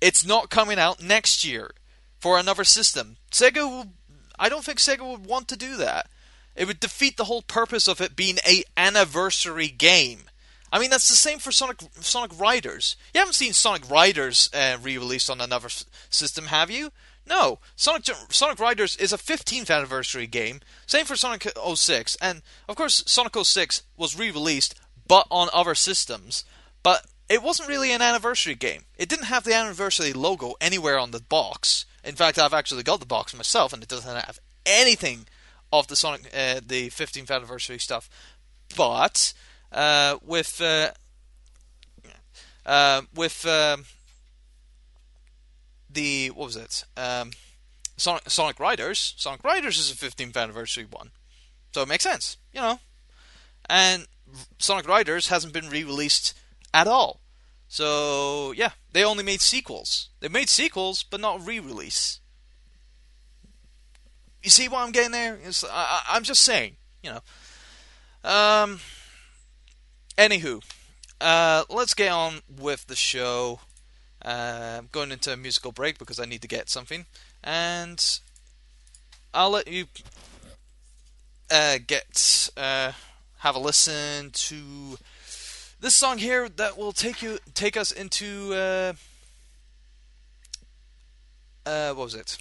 [0.00, 1.72] It's not coming out next year
[2.20, 3.16] for another system.
[3.32, 3.92] Sega will,
[4.38, 6.08] I don't think Sega would want to do that.
[6.56, 10.24] It would defeat the whole purpose of it being a anniversary game.
[10.72, 12.96] I mean, that's the same for Sonic Sonic Riders.
[13.12, 16.90] You haven't seen Sonic Riders uh, re-released on another f- system, have you?
[17.26, 20.60] No, Sonic Sonic Riders is a 15th anniversary game.
[20.86, 24.74] Same for Sonic 06, and of course Sonic 06 was re-released,
[25.06, 26.44] but on other systems.
[26.82, 28.82] But it wasn't really an anniversary game.
[28.98, 31.86] It didn't have the anniversary logo anywhere on the box.
[32.02, 35.26] In fact, I've actually got the box myself, and it doesn't have anything
[35.78, 38.08] of the Sonic uh, the 15th anniversary stuff.
[38.76, 39.32] But
[39.72, 40.90] uh, with uh,
[42.64, 43.84] uh, with um,
[45.90, 46.84] the what was it?
[46.96, 47.32] Um,
[47.96, 49.14] Sonic, Sonic Riders.
[49.16, 51.10] Sonic Riders is a 15th anniversary one,
[51.72, 52.80] so it makes sense, you know.
[53.68, 54.06] And
[54.58, 56.34] Sonic Riders hasn't been re-released
[56.72, 57.20] at all,
[57.68, 60.10] So yeah, they only made sequels.
[60.20, 62.20] They made sequels, but not re-release.
[64.44, 65.38] You see why I'm getting there?
[65.42, 67.20] It's, I, I'm just saying, you know.
[68.30, 68.78] Um.
[70.16, 70.62] Anywho,
[71.20, 73.58] uh, let's get on with the show.
[74.24, 77.06] Uh, I'm going into a musical break because I need to get something,
[77.42, 78.20] and
[79.32, 79.86] I'll let you
[81.50, 82.92] uh, get uh,
[83.38, 84.98] have a listen to
[85.80, 88.92] this song here that will take you take us into uh,
[91.66, 92.38] uh, what was it?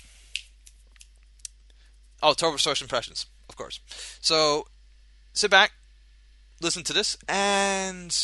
[2.23, 3.81] Oh, Turbo Source Impressions, of course.
[4.21, 4.65] So
[5.33, 5.73] sit back,
[6.62, 8.17] listen to this, and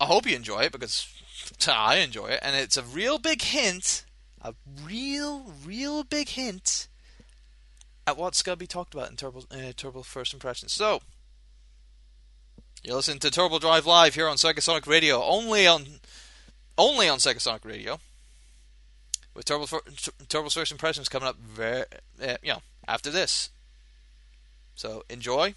[0.00, 1.08] I hope you enjoy it because
[1.68, 4.04] I enjoy it, and it's a real big hint,
[4.40, 4.54] a
[4.84, 6.86] real, real big hint
[8.06, 10.72] at what Scubby talked about in Turbo, uh, Turbo First Impressions.
[10.72, 11.00] So,
[12.84, 15.86] you're listening to Turbo Drive Live here on Sega Radio, only on
[16.78, 17.98] only on Sega Radio.
[19.36, 19.66] With Turbo
[20.30, 21.84] Turbo First Impressions coming up very,
[22.22, 23.50] uh, you know, after this.
[24.74, 25.54] So enjoy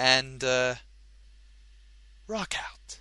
[0.00, 0.74] and uh,
[2.26, 2.98] rock out.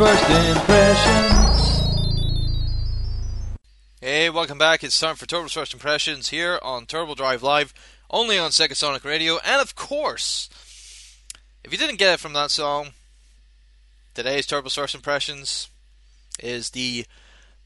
[0.00, 1.90] first impressions.
[4.00, 4.82] Hey, welcome back.
[4.82, 7.74] It's time for Turbo's First Impressions here on Turbo Drive Live,
[8.10, 9.38] only on Sega Sonic Radio.
[9.44, 10.48] And of course,
[11.62, 12.92] if you didn't get it from that song,
[14.14, 15.68] today's Turbo's First Impressions
[16.38, 17.04] is the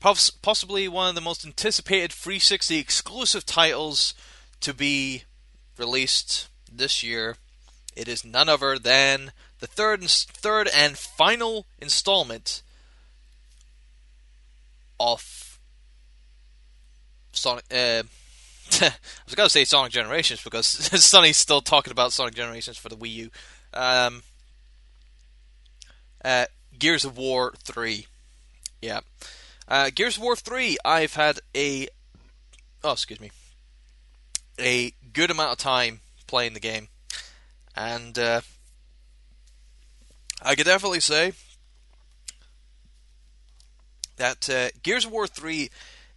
[0.00, 4.12] possibly one of the most anticipated 360 exclusive titles
[4.58, 5.22] to be
[5.78, 7.36] released this year.
[7.94, 9.30] It is none other than
[9.60, 12.62] the third and third and final installment
[15.00, 15.58] of
[17.32, 17.64] Sonic.
[17.70, 18.02] Uh,
[18.80, 18.92] I
[19.26, 20.66] was to say Sonic Generations because
[21.04, 23.30] Sonny's still talking about Sonic Generations for the Wii U.
[23.72, 24.22] Um,
[26.24, 26.46] uh,
[26.78, 28.06] Gears of War 3.
[28.80, 29.00] Yeah.
[29.68, 31.88] Uh, Gears of War 3, I've had a.
[32.82, 33.30] Oh, excuse me.
[34.58, 36.88] A good amount of time playing the game.
[37.76, 38.40] And uh,
[40.44, 41.32] I could definitely say
[44.16, 45.70] that uh, Gears of War 3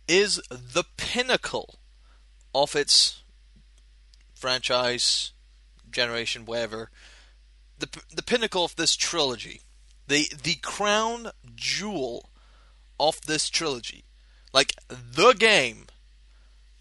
[0.07, 1.75] is the pinnacle
[2.53, 3.23] of its
[4.35, 5.31] franchise,
[5.89, 6.89] generation, whatever.
[7.79, 9.61] The, the pinnacle of this trilogy.
[10.07, 12.29] The, the crown jewel
[12.99, 14.03] of this trilogy.
[14.53, 15.85] Like, the game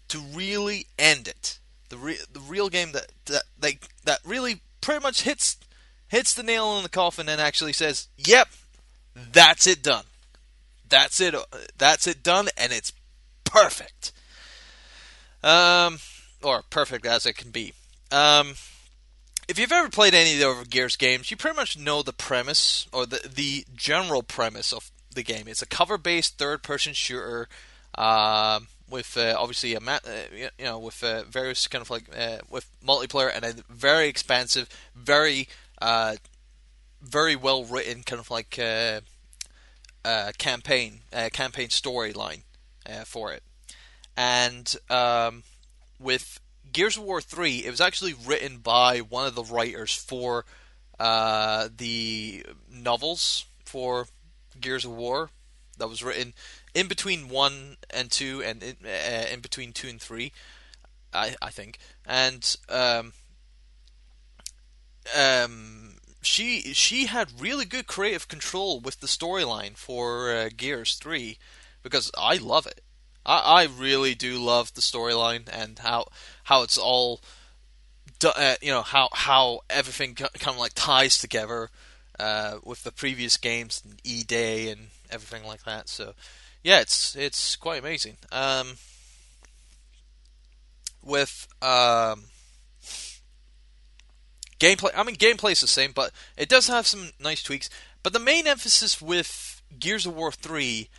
[0.09, 1.59] to really end it.
[1.89, 3.73] The, re- the real game that, that, that,
[4.03, 5.57] that really pretty much hits
[6.07, 8.49] hits the nail in the coffin and actually says, "Yep,
[9.15, 10.05] that's it done.
[10.87, 11.35] That's it.
[11.77, 12.93] That's it done, and it's
[13.43, 14.11] perfect.
[15.43, 15.99] Um,
[16.41, 17.73] or perfect as it can be.
[18.11, 18.55] Um,
[19.47, 22.87] if you've ever played any of the Gears games, you pretty much know the premise
[22.91, 25.47] or the the general premise of the game.
[25.47, 27.47] It's a cover-based third-person shooter
[27.95, 32.03] uh, with uh, obviously a ma- uh, you know with uh, various kind of like
[32.15, 35.47] uh, with multiplayer and a very expansive, very
[35.81, 36.15] uh,
[37.01, 39.01] very well written kind of like uh
[40.37, 41.01] campaign
[41.31, 42.41] campaign storyline
[43.05, 43.43] for it.
[44.15, 45.43] And um,
[45.99, 46.39] with
[46.73, 50.45] Gears of War 3, it was actually written by one of the writers for
[50.99, 54.07] uh, the novels for
[54.59, 55.29] Gears of War
[55.77, 56.33] that was written
[56.73, 60.31] in between 1 and 2 and in, uh, in between 2 and 3,
[61.13, 61.77] I, I think.
[62.05, 63.13] And um,
[65.15, 71.37] um, she she had really good creative control with the storyline for uh, Gears 3
[71.83, 72.81] because I love it.
[73.25, 76.07] I, I really do love the storyline and how
[76.45, 77.21] how it's all,
[78.23, 81.69] uh, you know, how how everything kind of like ties together
[82.19, 85.89] uh, with the previous games, and E Day and everything like that.
[85.89, 86.13] So,
[86.63, 88.17] yeah, it's it's quite amazing.
[88.31, 88.77] Um,
[91.03, 92.23] with um,
[94.59, 97.69] gameplay, I mean, gameplay is the same, but it does have some nice tweaks.
[98.03, 100.89] But the main emphasis with Gears of War 3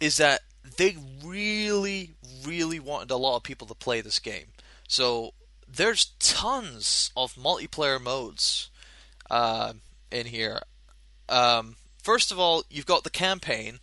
[0.00, 0.40] is that
[0.76, 2.14] they really,
[2.44, 4.46] really wanted a lot of people to play this game.
[4.88, 5.32] So
[5.66, 8.70] there's tons of multiplayer modes
[9.30, 9.74] uh,
[10.10, 10.60] in here.
[11.28, 13.80] Um, first of all, you've got the campaign,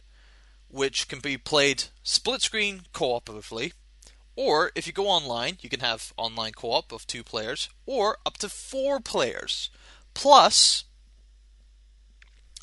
[0.70, 3.74] which can be played split screen cooperatively.
[4.36, 8.18] Or if you go online, you can have online co op of two players, or
[8.26, 9.70] up to four players.
[10.14, 10.86] Plus,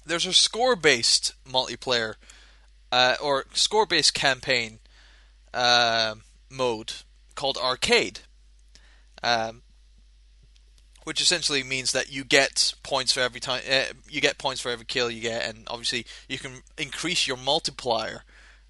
[0.04, 2.14] there's a score based multiplayer
[2.90, 4.80] uh, or score based campaign
[5.54, 6.16] uh,
[6.50, 6.92] mode
[7.34, 8.20] called Arcade,
[9.22, 9.62] um,
[11.04, 14.70] which essentially means that you get points for every time uh, you get points for
[14.70, 18.24] every kill you get, and obviously you can increase your multiplier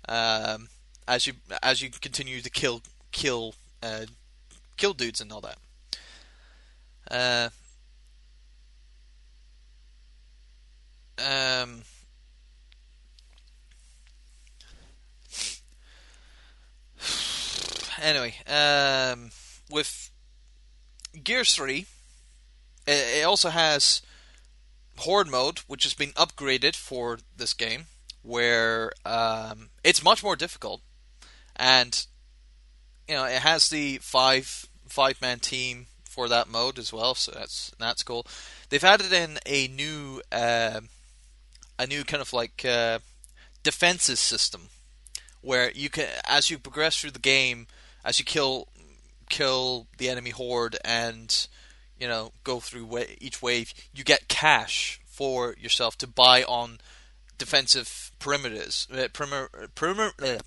[0.08, 0.68] um,
[1.10, 4.06] as you as you continue to kill kill uh,
[4.76, 5.58] kill dudes and all that.
[7.10, 7.48] Uh,
[11.18, 11.82] um,
[18.00, 19.30] anyway, um,
[19.68, 20.10] with
[21.24, 21.86] Gears 3,
[22.86, 24.02] it, also has
[24.98, 27.86] Horde mode, which has been upgraded for this game,
[28.22, 30.80] where um, it's much more difficult,
[31.60, 32.06] and
[33.06, 37.30] you know it has the five five man team for that mode as well, so
[37.32, 38.26] that's that's cool.
[38.68, 40.80] They've added in a new uh,
[41.78, 42.98] a new kind of like uh,
[43.62, 44.70] defenses system
[45.42, 47.66] where you can as you progress through the game
[48.04, 48.68] as you kill
[49.28, 51.46] kill the enemy horde and
[51.98, 56.78] you know go through wa- each wave, you get cash for yourself to buy on
[57.38, 60.38] defensive perimeters, uh, perimer, uh,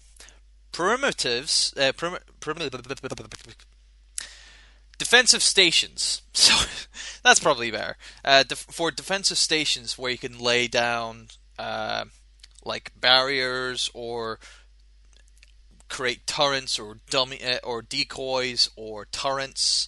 [0.73, 2.19] primitives, uh, perimer,
[4.97, 6.21] defensive stations.
[6.33, 6.53] So
[7.23, 7.95] that's probably better.
[8.25, 12.05] Uh, def- for defensive stations where you can lay down uh,
[12.65, 14.39] like barriers or
[15.87, 19.87] create turrets or dummy uh, or decoys or turrets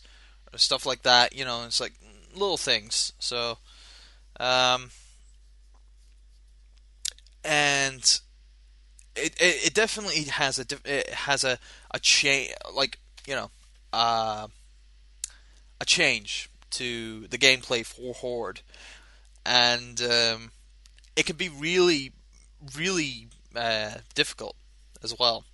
[0.54, 1.36] or stuff like that.
[1.36, 1.94] You know, it's like
[2.34, 3.12] little things.
[3.20, 3.58] So,
[4.40, 4.92] um,
[7.44, 8.20] and
[9.16, 11.58] it, it, it definitely has a it has a
[11.92, 13.50] a change like you know
[13.94, 14.48] uh,
[15.80, 18.62] a change to the gameplay for Horde,
[19.46, 20.52] and um,
[21.16, 22.12] it can be really
[22.76, 24.56] really uh, difficult
[25.04, 25.46] as well.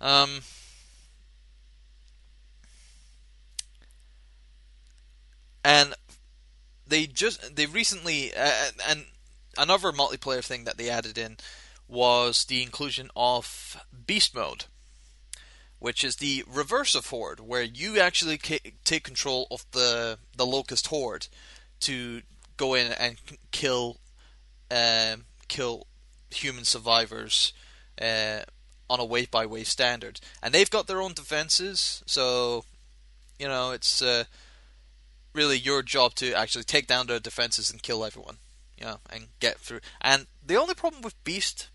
[0.00, 0.40] Um,
[5.64, 5.94] and
[6.86, 9.06] they just they recently uh, and
[9.56, 11.36] another multiplayer thing that they added in
[11.92, 14.64] was the inclusion of beast mode
[15.78, 20.86] which is the reverse of horde where you actually take control of the the locust
[20.88, 21.26] horde
[21.80, 22.22] to
[22.56, 23.16] go in and
[23.50, 23.98] kill
[24.70, 25.86] um, kill
[26.30, 27.52] human survivors
[28.00, 28.40] uh,
[28.88, 32.64] on a wave by wave standard and they've got their own defenses so
[33.38, 34.24] you know it's uh,
[35.34, 38.36] really your job to actually take down their defenses and kill everyone,
[38.80, 39.80] know, and get through.
[40.00, 41.68] And the only problem with Beast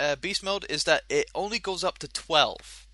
[0.00, 2.86] uh, Beast mode is that it only goes up to twelve,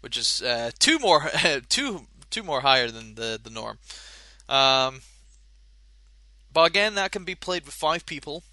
[0.00, 1.30] which is uh, two more
[1.68, 3.78] two two more higher than the the norm.
[4.48, 5.00] Um,
[6.52, 8.44] but again, that can be played with five people.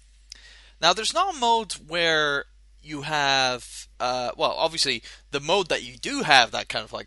[0.80, 2.46] Now, there's not mode where
[2.82, 7.06] you have, uh, well, obviously the mode that you do have that kind of like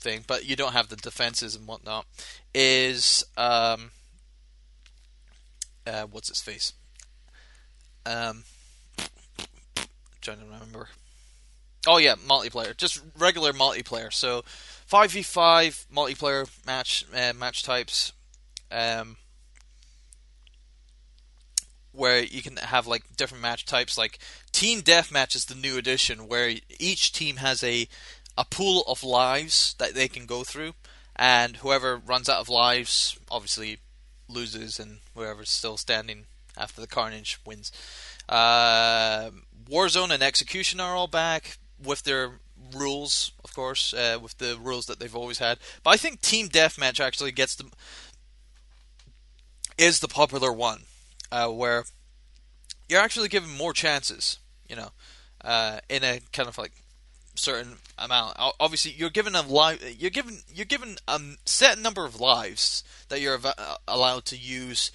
[0.00, 2.06] thing, but you don't have the defenses and whatnot,
[2.54, 3.90] is um,
[5.84, 6.72] uh, what's its face?
[8.06, 8.44] Um,
[10.24, 10.88] trying to remember.
[11.86, 14.12] Oh yeah, multiplayer, just regular multiplayer.
[14.12, 14.42] So
[14.86, 18.12] five v five multiplayer match uh, match types,
[18.72, 19.16] um,
[21.92, 23.98] where you can have like different match types.
[23.98, 24.18] Like
[24.50, 27.86] team deathmatch is the new addition, where each team has a
[28.36, 30.72] a pool of lives that they can go through,
[31.14, 33.78] and whoever runs out of lives obviously
[34.26, 36.24] loses, and whoever's still standing
[36.56, 37.70] after the carnage wins.
[38.26, 39.30] Uh,
[39.68, 42.40] Warzone and Execution are all back with their
[42.74, 45.58] rules, of course, uh, with the rules that they've always had.
[45.82, 47.64] But I think Team Deathmatch actually gets the
[49.76, 50.82] is the popular one,
[51.32, 51.84] uh, where
[52.88, 54.38] you're actually given more chances.
[54.68, 54.90] You know,
[55.42, 56.72] uh, in a kind of like
[57.34, 58.36] certain amount.
[58.60, 59.82] Obviously, you're given a live.
[59.98, 64.36] You're given you're given a set number of lives that you're av- uh, allowed to
[64.36, 64.90] use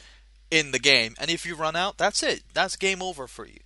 [0.49, 2.41] in the game, and if you run out, that's it.
[2.53, 3.59] That's game over for you.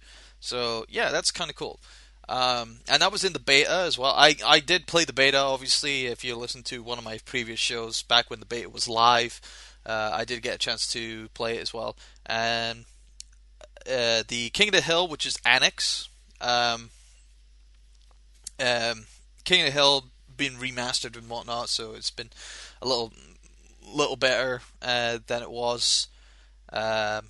[0.44, 1.80] So yeah, that's kind of cool.
[2.28, 4.14] Um, and that was in the beta as well.
[4.16, 6.06] I, I did play the beta, obviously.
[6.06, 9.42] If you listen to one of my previous shows back when the beta was live,
[9.86, 11.98] uh, I did get a chance to play it as well.
[12.26, 12.86] And
[13.86, 16.08] uh, the King of the Hill, which is Annex,
[16.40, 16.90] um,
[18.60, 19.06] um,
[19.44, 22.30] King of the Hill been remastered and whatnot, so it's been
[22.82, 23.14] a little
[23.94, 26.08] little better uh, than it was
[26.72, 27.28] um,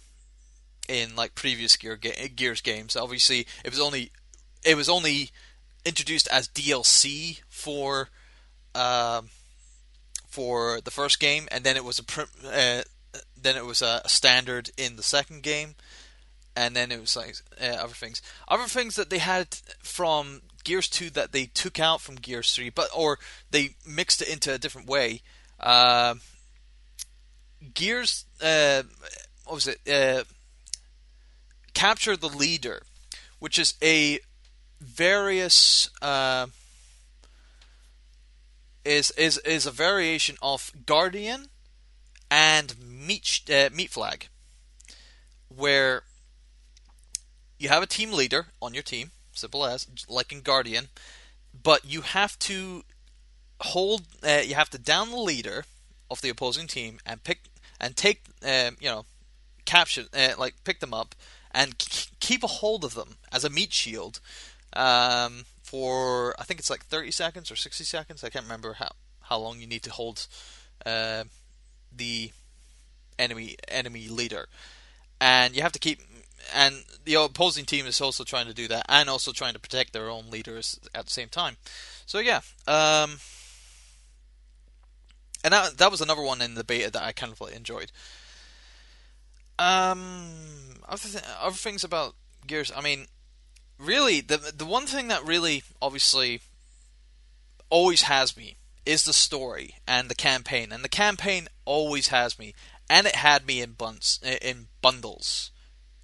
[0.87, 2.95] in like previous Gear Gears games.
[2.95, 4.11] Obviously, it was only
[4.65, 5.29] it was only
[5.85, 8.09] introduced as DLC for
[8.75, 9.29] um,
[10.27, 12.83] for the first game, and then it was a uh,
[13.39, 15.75] then it was a standard in the second game,
[16.55, 19.47] and then it was like uh, other things, other things that they had
[19.81, 23.19] from Gears Two that they took out from Gears Three, but or
[23.51, 25.21] they mixed it into a different way.
[25.59, 26.15] Uh,
[27.73, 28.83] Gears, uh,
[29.45, 30.25] what was it?
[31.73, 32.83] Capture the Leader,
[33.39, 34.19] which is a
[34.79, 36.47] various uh,
[38.85, 41.47] is is is a variation of Guardian
[42.29, 44.27] and Meat uh, Meat Flag,
[45.49, 46.03] where
[47.57, 50.89] you have a team leader on your team, simple as like in Guardian,
[51.53, 52.83] but you have to
[53.61, 55.63] hold uh, you have to down the leader
[56.11, 57.43] of the opposing team and pick
[57.79, 59.05] and take um, you know
[59.65, 61.15] capture uh, like pick them up
[61.53, 61.77] and
[62.19, 64.19] keep a hold of them as a meat shield
[64.75, 68.23] um, for I think it's like 30 seconds or 60 seconds.
[68.23, 68.91] I can't remember how,
[69.21, 70.27] how long you need to hold
[70.85, 71.23] uh,
[71.95, 72.31] the
[73.19, 74.47] enemy enemy leader,
[75.21, 75.99] and you have to keep.
[76.53, 79.93] And the opposing team is also trying to do that, and also trying to protect
[79.93, 81.55] their own leaders at the same time.
[82.05, 83.19] So yeah, um,
[85.43, 87.91] and that that was another one in the beta that I kind of enjoyed.
[89.59, 90.29] Um,
[90.87, 92.15] other th- other things about
[92.47, 92.71] Gears.
[92.75, 93.07] I mean,
[93.77, 96.41] really, the the one thing that really obviously
[97.69, 102.53] always has me is the story and the campaign, and the campaign always has me,
[102.89, 105.51] and it had me in bunts in bundles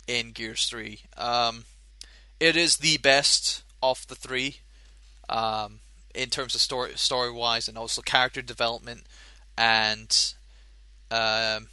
[0.07, 1.01] in Gears 3.
[1.17, 1.65] Um,
[2.39, 4.57] it is the best of the three
[5.29, 5.79] um,
[6.15, 9.03] in terms of story story wise and also character development
[9.57, 10.33] and
[11.11, 11.67] um,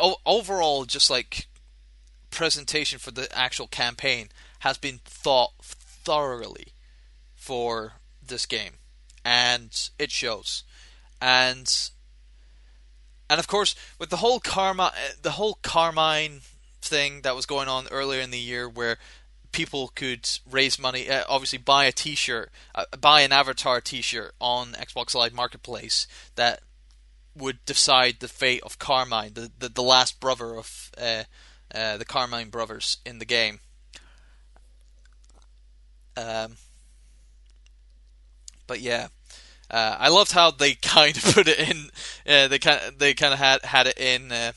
[0.00, 1.46] o- overall just like
[2.30, 4.28] presentation for the actual campaign
[4.60, 6.68] has been thought thoroughly
[7.34, 7.94] for
[8.26, 8.72] this game.
[9.24, 10.64] And it shows.
[11.20, 11.90] And
[13.30, 16.40] and of course with the whole karma the whole carmine
[16.80, 18.98] thing that was going on earlier in the year where
[19.52, 24.72] people could raise money uh, obviously buy a t-shirt uh, buy an avatar t-shirt on
[24.72, 26.60] Xbox Live Marketplace that
[27.36, 31.24] would decide the fate of Carmine the the, the last brother of uh,
[31.74, 33.60] uh, the Carmine brothers in the game
[36.16, 36.56] um,
[38.66, 39.08] but yeah
[39.72, 41.90] uh, I loved how they kind of put it in.
[42.26, 44.52] Uh, they kind of, they kind of had had it in uh,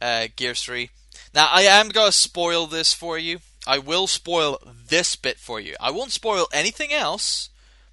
[0.00, 0.90] uh, Gears Three.
[1.32, 3.38] Now I am gonna spoil this for you.
[3.66, 4.58] I will spoil
[4.88, 5.76] this bit for you.
[5.78, 7.50] I won't spoil anything else,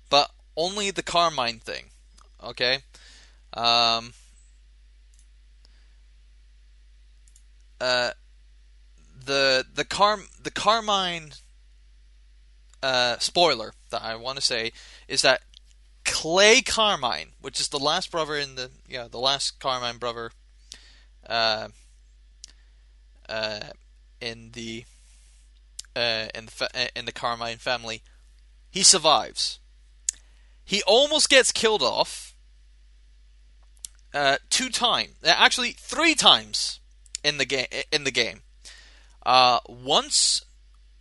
[0.10, 1.92] but only the Carmine thing.
[2.44, 2.80] Okay.
[3.54, 4.14] Um.
[7.80, 8.12] Uh.
[9.26, 11.34] The the Car the Carmine
[12.82, 14.72] uh, spoiler that I want to say
[15.08, 15.42] is that
[16.06, 20.32] Clay Carmine, which is the last brother in the yeah the last Carmine brother,
[21.28, 21.68] uh,
[23.28, 23.60] uh,
[24.20, 24.86] in the
[25.96, 28.02] uh, in the fa- in the Carmine family,
[28.72, 29.60] he survives.
[30.64, 32.29] He almost gets killed off
[34.14, 36.80] uh, two times, actually three times
[37.24, 37.68] in the game.
[37.92, 38.42] In the game,
[39.26, 40.46] uh, once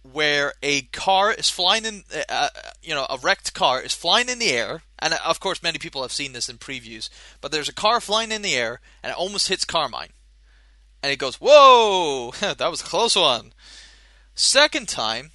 [0.02, 2.48] where a car is flying in, uh,
[2.82, 5.78] you know, a wrecked car is flying in the air, and uh, of course, many
[5.78, 7.08] people have seen this in previews.
[7.40, 10.12] But there's a car flying in the air, and it almost hits Carmine,
[11.02, 13.52] and it goes, "Whoa, that was a close one."
[14.34, 15.32] Second time,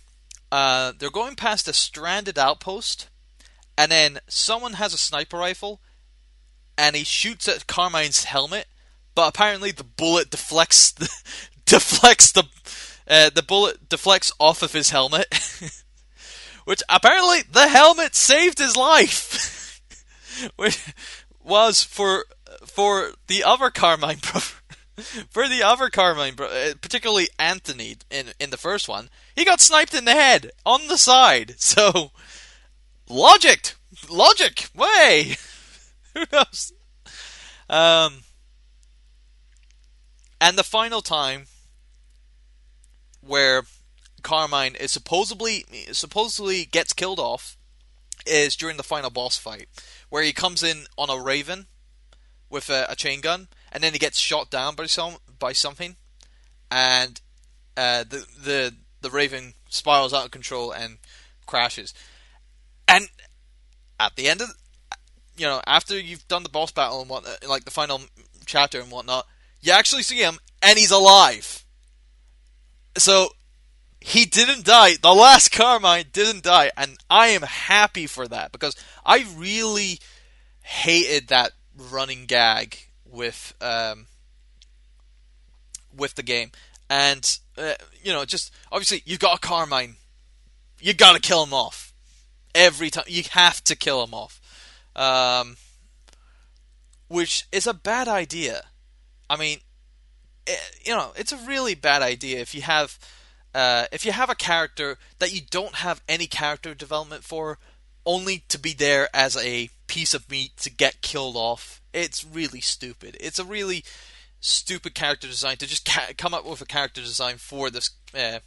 [0.52, 3.10] uh, they're going past a stranded outpost,
[3.78, 5.82] and then someone has a sniper rifle,
[6.78, 8.68] and he shoots at Carmine's helmet,
[9.16, 11.10] but apparently the bullet deflects the
[11.66, 12.44] deflects the
[13.08, 15.28] uh, the bullet deflects off of his helmet,
[16.66, 19.82] which apparently the helmet saved his life.
[20.56, 20.94] which
[21.44, 22.26] was for
[22.66, 24.46] for the other Carmine brother.
[25.32, 29.94] For the other Carmine, bro- particularly Anthony in in the first one, he got sniped
[29.94, 31.56] in the head on the side.
[31.58, 32.12] So,
[33.10, 33.74] logic,
[34.08, 35.38] logic, way.
[36.16, 36.74] Who knows?
[37.70, 38.24] Um,
[40.39, 41.45] and the final time
[43.22, 43.64] where
[44.22, 47.57] Carmine is supposedly supposedly gets killed off
[48.26, 49.68] is during the final boss fight,
[50.09, 51.68] where he comes in on a Raven
[52.49, 55.95] with a, a chain gun, and then he gets shot down by some by something,
[56.72, 57.22] and
[57.76, 60.97] uh, the the the Raven spirals out of control and
[61.45, 61.93] crashes,
[62.88, 63.09] and
[63.99, 64.49] at the end of
[65.38, 68.02] you know after you've done the boss battle and what like the final
[68.46, 69.26] chapter and whatnot,
[69.62, 71.64] you actually see him and he's alive.
[72.98, 73.30] So
[74.00, 74.96] he didn't die.
[75.02, 78.76] The last Carmine didn't die, and I am happy for that because
[79.06, 80.00] I really
[80.62, 81.52] hated that
[81.90, 82.78] running gag
[83.10, 84.08] with um,
[85.96, 86.52] with the game,
[86.90, 89.96] and uh, you know, just obviously you got a Carmine,
[90.82, 91.94] you got to kill him off
[92.54, 93.06] every time.
[93.08, 94.42] You have to kill him off,
[94.96, 95.58] um,
[97.08, 98.64] which is a bad idea.
[99.30, 99.60] I mean,
[100.46, 102.98] it, you know, it's a really bad idea if you have
[103.54, 107.60] uh, if you have a character that you don't have any character development for,
[108.06, 111.82] only to be there as a piece of meat to get killed off.
[111.94, 113.16] It's really stupid.
[113.20, 113.84] It's a really
[114.39, 118.39] stupid character design to just ca- come up with a character design for this uh,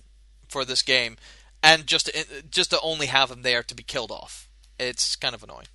[0.48, 1.16] for this game,
[1.62, 4.48] and just to, just to only have him there to be killed off.
[4.78, 5.68] It's kind of annoying.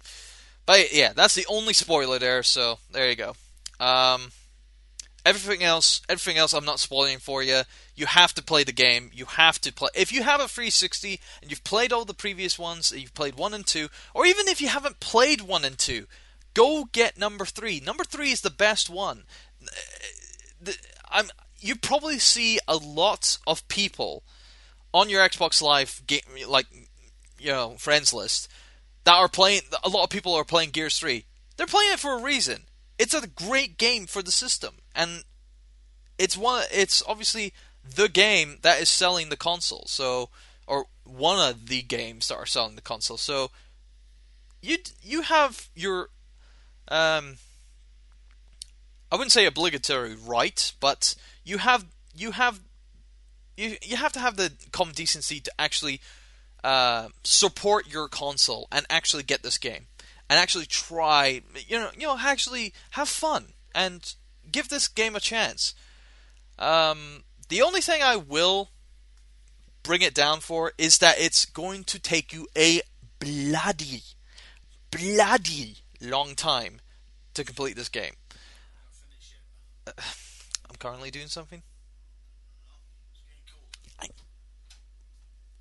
[0.71, 2.43] But yeah, that's the only spoiler there.
[2.43, 3.35] So there you go.
[3.81, 4.31] Um,
[5.25, 7.63] everything else, everything else, I'm not spoiling for you.
[7.93, 9.11] You have to play the game.
[9.13, 9.89] You have to play.
[9.93, 13.53] If you have a 360 and you've played all the previous ones, you've played one
[13.53, 16.07] and two, or even if you haven't played one and two,
[16.53, 17.81] go get number three.
[17.81, 19.23] Number three is the best one.
[21.11, 21.25] I'm.
[21.59, 24.23] You probably see a lot of people
[24.93, 26.67] on your Xbox Live game, like
[27.37, 28.47] you know, friends list
[29.03, 29.61] that are playing.
[29.83, 31.25] A lot of people are playing Gears Three.
[31.57, 32.63] They're playing it for a reason.
[32.97, 35.23] It's a great game for the system, and
[36.17, 36.63] it's one.
[36.71, 39.85] It's obviously the game that is selling the console.
[39.87, 40.29] So,
[40.67, 43.17] or one of the games that are selling the console.
[43.17, 43.51] So,
[44.61, 46.09] you you have your,
[46.87, 47.37] um,
[49.11, 51.85] I wouldn't say obligatory right, but you have
[52.15, 52.59] you have
[53.57, 56.01] you you have to have the common decency to actually
[56.63, 59.87] uh, support your console and actually get this game
[60.29, 64.15] and actually try you know you know actually have fun and
[64.51, 65.73] give this game a chance.
[66.59, 68.69] Um, the only thing I will
[69.83, 72.81] bring it down for is that it's going to take you a
[73.19, 74.03] bloody,
[74.91, 76.79] bloody long time
[77.33, 78.13] to complete this game.
[79.87, 79.91] Uh,
[80.69, 81.63] I'm currently doing something.
[83.99, 84.07] I,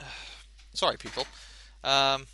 [0.01, 0.05] uh,
[0.81, 1.27] sorry, people.
[1.85, 2.27] Um,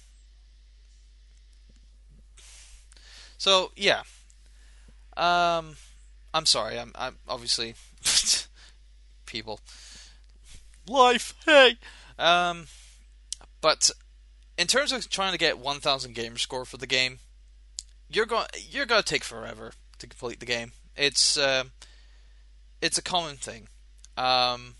[3.36, 4.02] so yeah.
[5.16, 5.76] Um,
[6.32, 6.78] I'm sorry.
[6.78, 7.74] I'm, I'm obviously
[9.26, 9.58] people.
[10.88, 11.76] Life, hey.
[12.18, 12.66] Um,
[13.60, 13.90] but
[14.56, 17.18] in terms of trying to get 1,000 gamer score for the game,
[18.08, 20.70] you're going you're going to take forever to complete the game.
[20.96, 21.64] It's uh,
[22.80, 23.66] it's a common thing.
[24.16, 24.76] Um,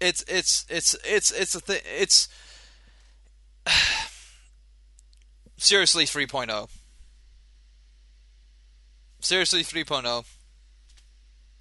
[0.00, 1.80] it's it's it's it's it's a thing.
[1.98, 2.28] It's
[5.56, 6.68] seriously 3.0.
[9.20, 10.24] Seriously 3.0.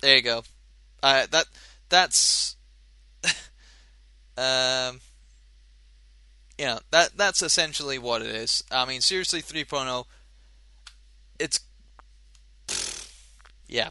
[0.01, 0.43] There you go.
[1.01, 1.45] Uh, that
[1.89, 2.55] that's
[4.37, 5.01] um
[6.57, 8.63] yeah, that that's essentially what it is.
[8.71, 10.05] I mean, seriously 3.0
[11.39, 11.59] it's
[13.67, 13.89] yeah.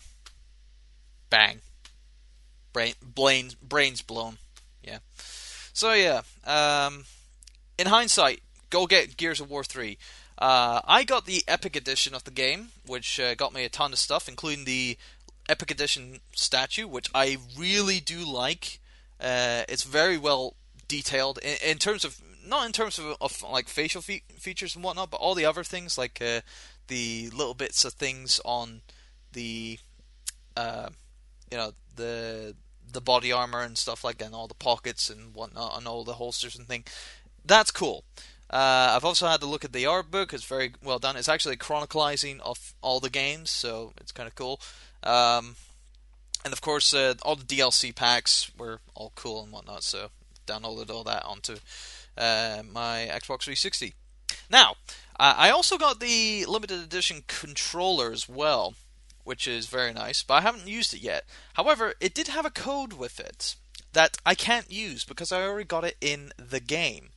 [1.30, 1.60] Bang.
[2.76, 4.36] Brain brains brains blown.
[4.82, 4.98] Yeah.
[5.72, 7.06] So yeah, um
[7.78, 9.96] in hindsight, go get Gears of War 3.
[10.36, 13.94] Uh, I got the Epic Edition of the game, which uh, got me a ton
[13.94, 14.98] of stuff, including the
[15.48, 18.78] Epic Edition statue, which I really do like.
[19.18, 20.54] Uh, it's very well
[20.86, 24.84] detailed in, in, terms of not in terms of, of like facial fe- features and
[24.84, 26.42] whatnot, but all the other things like uh,
[26.88, 28.82] the little bits of things on
[29.32, 29.78] the
[30.58, 30.90] uh,
[31.50, 32.54] you know the
[32.96, 36.02] the body armor and stuff like that, and all the pockets and whatnot, and all
[36.02, 36.84] the holsters and thing.
[37.44, 38.02] That's cool.
[38.50, 40.32] Uh, I've also had to look at the art book.
[40.32, 41.16] It's very well done.
[41.16, 44.60] It's actually chronicalizing of all the games, so it's kind of cool.
[45.02, 45.56] Um,
[46.44, 49.82] and of course, uh, all the DLC packs were all cool and whatnot.
[49.82, 50.10] So
[50.46, 51.56] downloaded all that onto
[52.16, 53.94] uh, my Xbox 360.
[54.48, 54.76] Now,
[55.18, 58.74] I also got the limited edition controller as well,
[59.26, 61.24] which is very nice, but I haven't used it yet.
[61.54, 63.56] However, it did have a code with it
[63.92, 67.08] that I can't use because I already got it in the game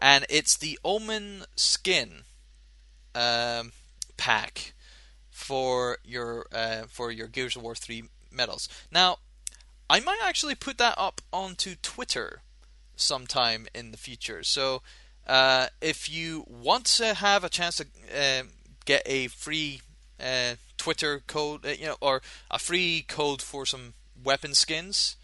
[0.00, 2.22] and it's the Omen skin
[3.14, 3.72] um,
[4.16, 4.74] pack
[5.30, 8.68] for your uh, for your Gears of War three medals.
[8.92, 9.18] Now,
[9.90, 12.42] I might actually put that up onto Twitter
[12.94, 14.42] sometime in the future.
[14.44, 14.82] So,
[15.26, 17.86] uh, if you want to have a chance to
[18.16, 18.44] uh,
[18.84, 19.80] get a free
[20.20, 25.16] uh, Twitter code, uh, you know, or a free code for some weapon skins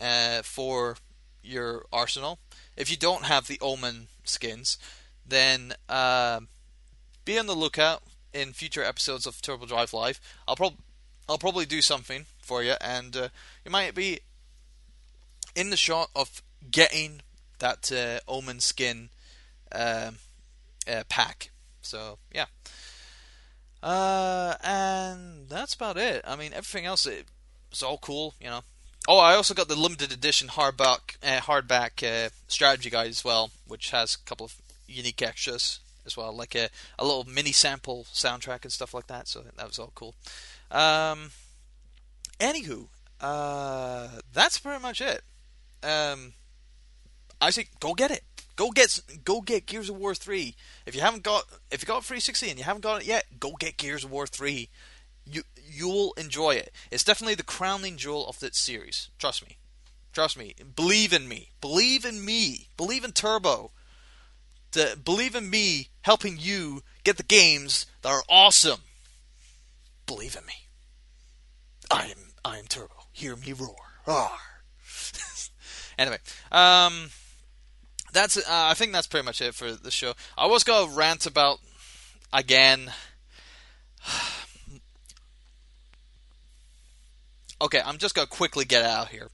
[0.00, 0.96] uh, for
[1.42, 2.38] your arsenal,
[2.76, 4.78] if you don't have the Omen skins,
[5.26, 6.40] then uh,
[7.24, 10.20] be on the lookout in future episodes of Turbo Drive Live.
[10.46, 10.78] I'll probably
[11.28, 13.28] I'll probably do something for you, and uh,
[13.64, 14.20] you might be
[15.54, 17.20] in the shot of getting
[17.58, 19.10] that uh, Omen skin
[19.72, 20.16] um,
[21.08, 21.50] pack.
[21.82, 22.46] So yeah,
[23.82, 26.24] uh, and that's about it.
[26.26, 27.26] I mean, everything else it,
[27.70, 28.62] it's all cool, you know.
[29.06, 33.50] Oh, I also got the limited edition hardback uh, hardback uh, strategy guide as well,
[33.66, 34.56] which has a couple of
[34.86, 36.68] unique extras as well, like a,
[36.98, 39.28] a little mini sample soundtrack and stuff like that.
[39.28, 40.14] So that was all cool.
[40.70, 41.30] Um,
[42.40, 42.88] anywho,
[43.20, 45.22] uh, that's pretty much it.
[45.82, 46.32] Um,
[47.40, 48.24] I say go get it.
[48.58, 50.56] Go get go get Gears of War three.
[50.84, 53.52] If you haven't got if you got 360 and you haven't got it yet, go
[53.58, 54.68] get Gears of War three
[55.30, 56.72] you you'll enjoy it.
[56.90, 59.10] It's definitely the crowning jewel of that series.
[59.18, 59.58] Trust me.
[60.12, 60.54] Trust me.
[60.74, 61.50] Believe in me.
[61.60, 62.68] Believe in me.
[62.76, 63.70] Believe in Turbo.
[64.72, 68.80] To believe in me helping you get the games that are awesome.
[70.06, 70.66] Believe in me.
[71.90, 72.94] I am I am Turbo.
[73.12, 73.76] Hear me roar.
[74.06, 74.30] Roar.
[75.98, 76.18] anyway,
[76.50, 77.10] um
[78.18, 80.14] that's uh, I think that's pretty much it for the show.
[80.36, 81.60] I was to rant about
[82.32, 82.92] again
[87.60, 89.30] Okay, I'm just gonna quickly get out here.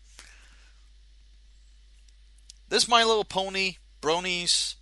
[2.71, 4.77] This My Little Pony bronies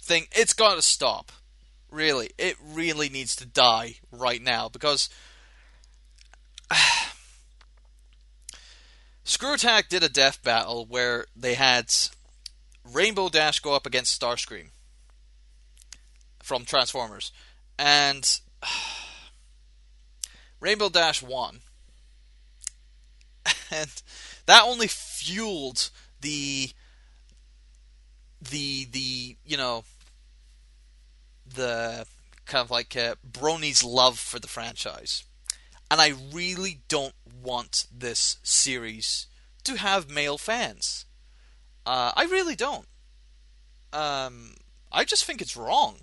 [0.00, 1.32] thing, it's gotta stop.
[1.90, 5.10] Really, it really needs to die right now because
[9.24, 11.92] Screw Attack did a death battle where they had
[12.84, 14.68] Rainbow Dash go up against Starscream
[16.42, 17.32] from Transformers,
[17.78, 18.40] and
[20.60, 21.60] Rainbow Dash won.
[23.74, 24.02] And
[24.44, 25.88] that only fueled
[26.20, 26.70] the
[28.50, 29.84] the the you know
[31.54, 32.06] the
[32.44, 35.24] kind of like uh, Brony's love for the franchise,
[35.90, 39.26] and I really don't want this series
[39.64, 41.06] to have male fans.
[41.84, 42.86] Uh, I really don't.
[43.92, 44.54] Um,
[44.90, 45.96] I just think it's wrong.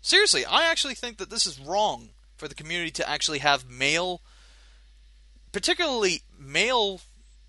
[0.00, 4.20] Seriously, I actually think that this is wrong for the community to actually have male,
[5.52, 7.00] particularly male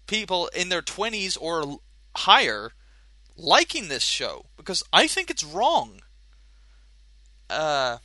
[0.08, 1.80] people in their 20s or
[2.16, 2.72] higher,
[3.38, 6.02] liking this show because I think it's wrong.
[7.50, 7.98] Uh,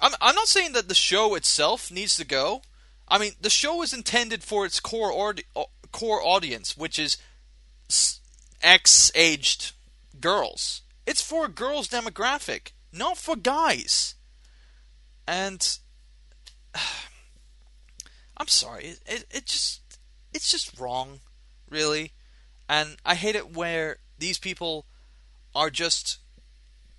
[0.00, 2.62] I'm I'm not saying that the show itself needs to go.
[3.08, 5.34] I mean, the show is intended for its core
[5.92, 7.16] core audience, which is
[7.88, 8.20] s-
[8.62, 9.72] X-aged
[10.20, 10.82] girls.
[11.06, 14.14] It's for a girls demographic, not for guys.
[15.26, 15.78] And
[18.36, 19.80] I'm sorry, it, it it just
[20.32, 21.20] it's just wrong,
[21.70, 22.12] really.
[22.68, 24.86] And I hate it where these people
[25.54, 26.18] are just,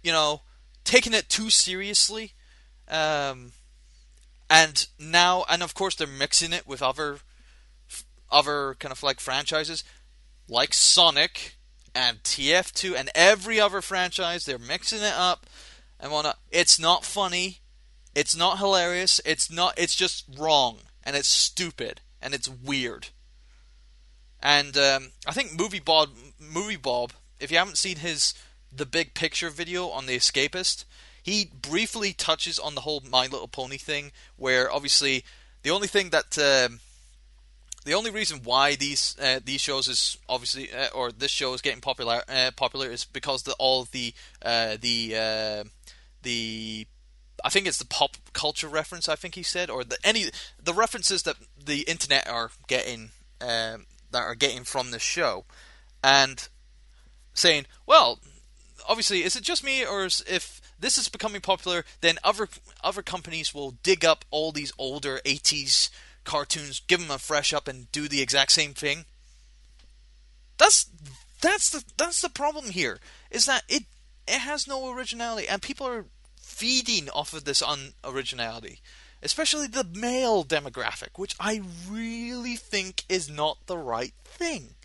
[0.02, 0.42] you know,
[0.84, 2.34] taking it too seriously.
[2.90, 3.52] Um,
[4.50, 7.20] and now, and of course, they're mixing it with other,
[8.32, 9.84] other kind of like franchises,
[10.48, 11.56] like Sonic
[11.94, 14.46] and TF2 and every other franchise.
[14.46, 15.46] They're mixing it up
[16.00, 16.40] and whatnot.
[16.52, 17.60] It's not funny.
[18.16, 19.22] It's not hilarious.
[19.26, 19.74] It's not.
[19.78, 23.10] It's just wrong and it's stupid and it's weird.
[24.42, 28.34] And um, I think Movie Bob, Movie Bob, if you haven't seen his
[28.72, 30.86] the big picture video on the Escapist,
[31.24, 35.24] he briefly touches on the whole My Little Pony thing, where obviously
[35.64, 36.80] the only thing that um,
[37.88, 41.62] the only reason why these uh, these shows is obviously uh, or this show is
[41.62, 45.64] getting popular uh, popular is because the, all the uh, the uh,
[46.24, 46.86] the
[47.46, 49.08] I think it's the pop culture reference.
[49.08, 50.26] I think he said, or the any
[50.62, 55.46] the references that the internet are getting um, that are getting from this show,
[56.04, 56.46] and
[57.34, 58.20] saying, well,
[58.90, 62.50] obviously, is it just me, or is, if this is becoming popular, then other
[62.84, 65.90] other companies will dig up all these older '80s
[66.28, 69.06] cartoons, give them a fresh up, and do the exact same thing?
[70.58, 70.86] That's
[71.42, 73.00] that's the that's the problem here.
[73.32, 73.86] Is that it
[74.28, 76.06] it has no originality, and people are
[76.40, 78.80] feeding off of this unoriginality,
[79.24, 84.76] especially the male demographic, which I really think is not the right thing.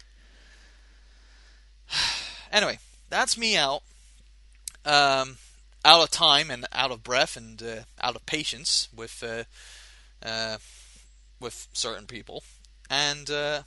[2.52, 2.78] anyway,
[3.10, 3.82] that's me out.
[4.84, 5.36] Um,
[5.84, 9.44] out of time and out of breath and uh, out of patience with uh,
[10.24, 10.58] uh,
[11.42, 12.42] with certain people,
[12.88, 13.62] and uh,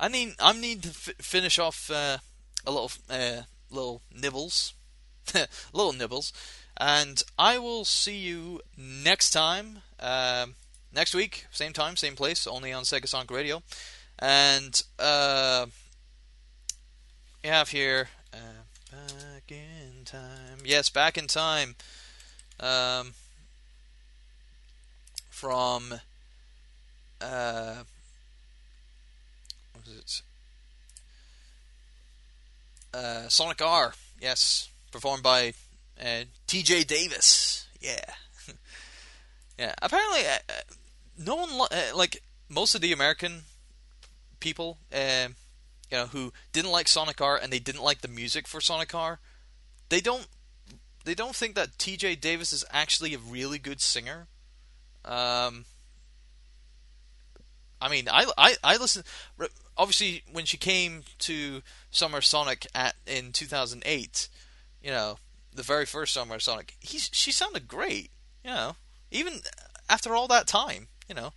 [0.00, 2.18] I need I need to f- finish off uh,
[2.66, 4.74] a little uh, little nibbles,
[5.72, 6.32] little nibbles,
[6.76, 9.78] and I will see you next time.
[10.00, 10.54] Um,
[10.92, 13.62] next week, same time, same place, only on Sega Sonic Radio,
[14.18, 15.66] and uh,
[17.44, 18.08] you have here.
[18.32, 20.58] Uh, Back in time.
[20.64, 21.76] Yes, back in time.
[22.58, 23.12] Um,
[25.30, 26.00] from
[27.20, 27.82] uh,
[29.72, 30.22] what was it?
[32.94, 33.94] Uh, Sonic R.
[34.20, 35.52] Yes, performed by
[36.00, 36.84] uh, T.J.
[36.84, 37.66] Davis.
[37.80, 38.04] Yeah,
[39.58, 39.74] yeah.
[39.82, 40.52] Apparently, uh, uh,
[41.18, 43.42] no one uh, like most of the American
[44.40, 44.78] people.
[44.94, 45.36] um
[45.90, 48.94] you know, who didn't like Sonic R and they didn't like the music for Sonic
[48.94, 49.20] R,
[49.88, 50.26] they don't
[51.04, 52.16] they don't think that T.J.
[52.16, 54.26] Davis is actually a really good singer.
[55.04, 55.66] Um,
[57.80, 59.04] I mean, I I I listen.
[59.78, 64.28] Obviously, when she came to Summer Sonic at in 2008,
[64.82, 65.18] you know,
[65.54, 68.10] the very first Summer Sonic, he she sounded great.
[68.44, 68.76] You know,
[69.10, 69.34] even
[69.90, 71.32] after all that time, you know.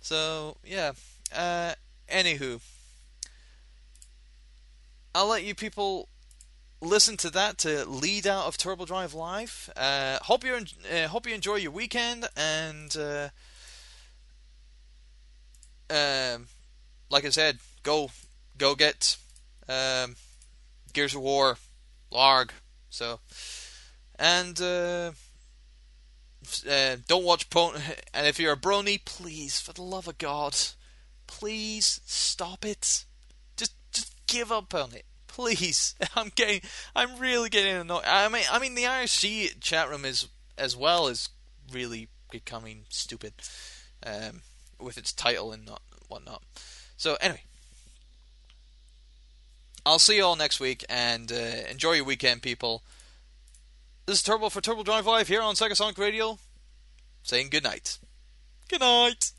[0.00, 0.92] So yeah.
[1.34, 1.74] Uh,
[2.10, 2.60] anywho.
[5.14, 6.08] I'll let you people
[6.80, 9.70] listen to that to lead out of Turbo Drive Live.
[9.76, 10.54] Uh, hope you
[10.92, 13.28] uh, hope you enjoy your weekend and uh,
[15.90, 16.46] um,
[17.10, 18.10] like I said, go
[18.58, 19.16] go get
[19.68, 20.16] um,
[20.92, 21.56] Gears of War,
[22.12, 22.50] Larg.
[22.90, 23.20] So
[24.18, 25.12] and uh,
[26.68, 27.74] uh, don't watch Pon.
[28.14, 30.56] And if you're a brony, please, for the love of God,
[31.26, 33.04] please stop it.
[33.56, 35.04] Just just give up on it
[35.34, 35.94] please.
[36.16, 36.60] I'm getting,
[36.94, 38.04] I'm really getting annoyed.
[38.06, 41.28] I mean, I mean, the IRC chat room is as well is
[41.72, 43.34] really becoming stupid
[44.06, 44.42] um,
[44.80, 46.42] with its title and not whatnot.
[46.96, 47.42] So anyway,
[49.86, 52.82] I'll see you all next week and uh, enjoy your weekend, people.
[54.06, 56.38] This is Turbo for Turbo Drive Live here on Sega Sonic Radio,
[57.22, 57.98] saying good night.
[58.68, 59.32] Good night.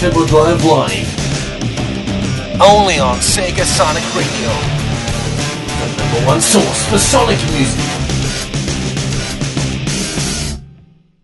[0.00, 1.06] Turbo Drive Live.
[2.58, 4.48] Only on Sega Sonic Radio.
[5.76, 7.89] The number one source for Sonic music.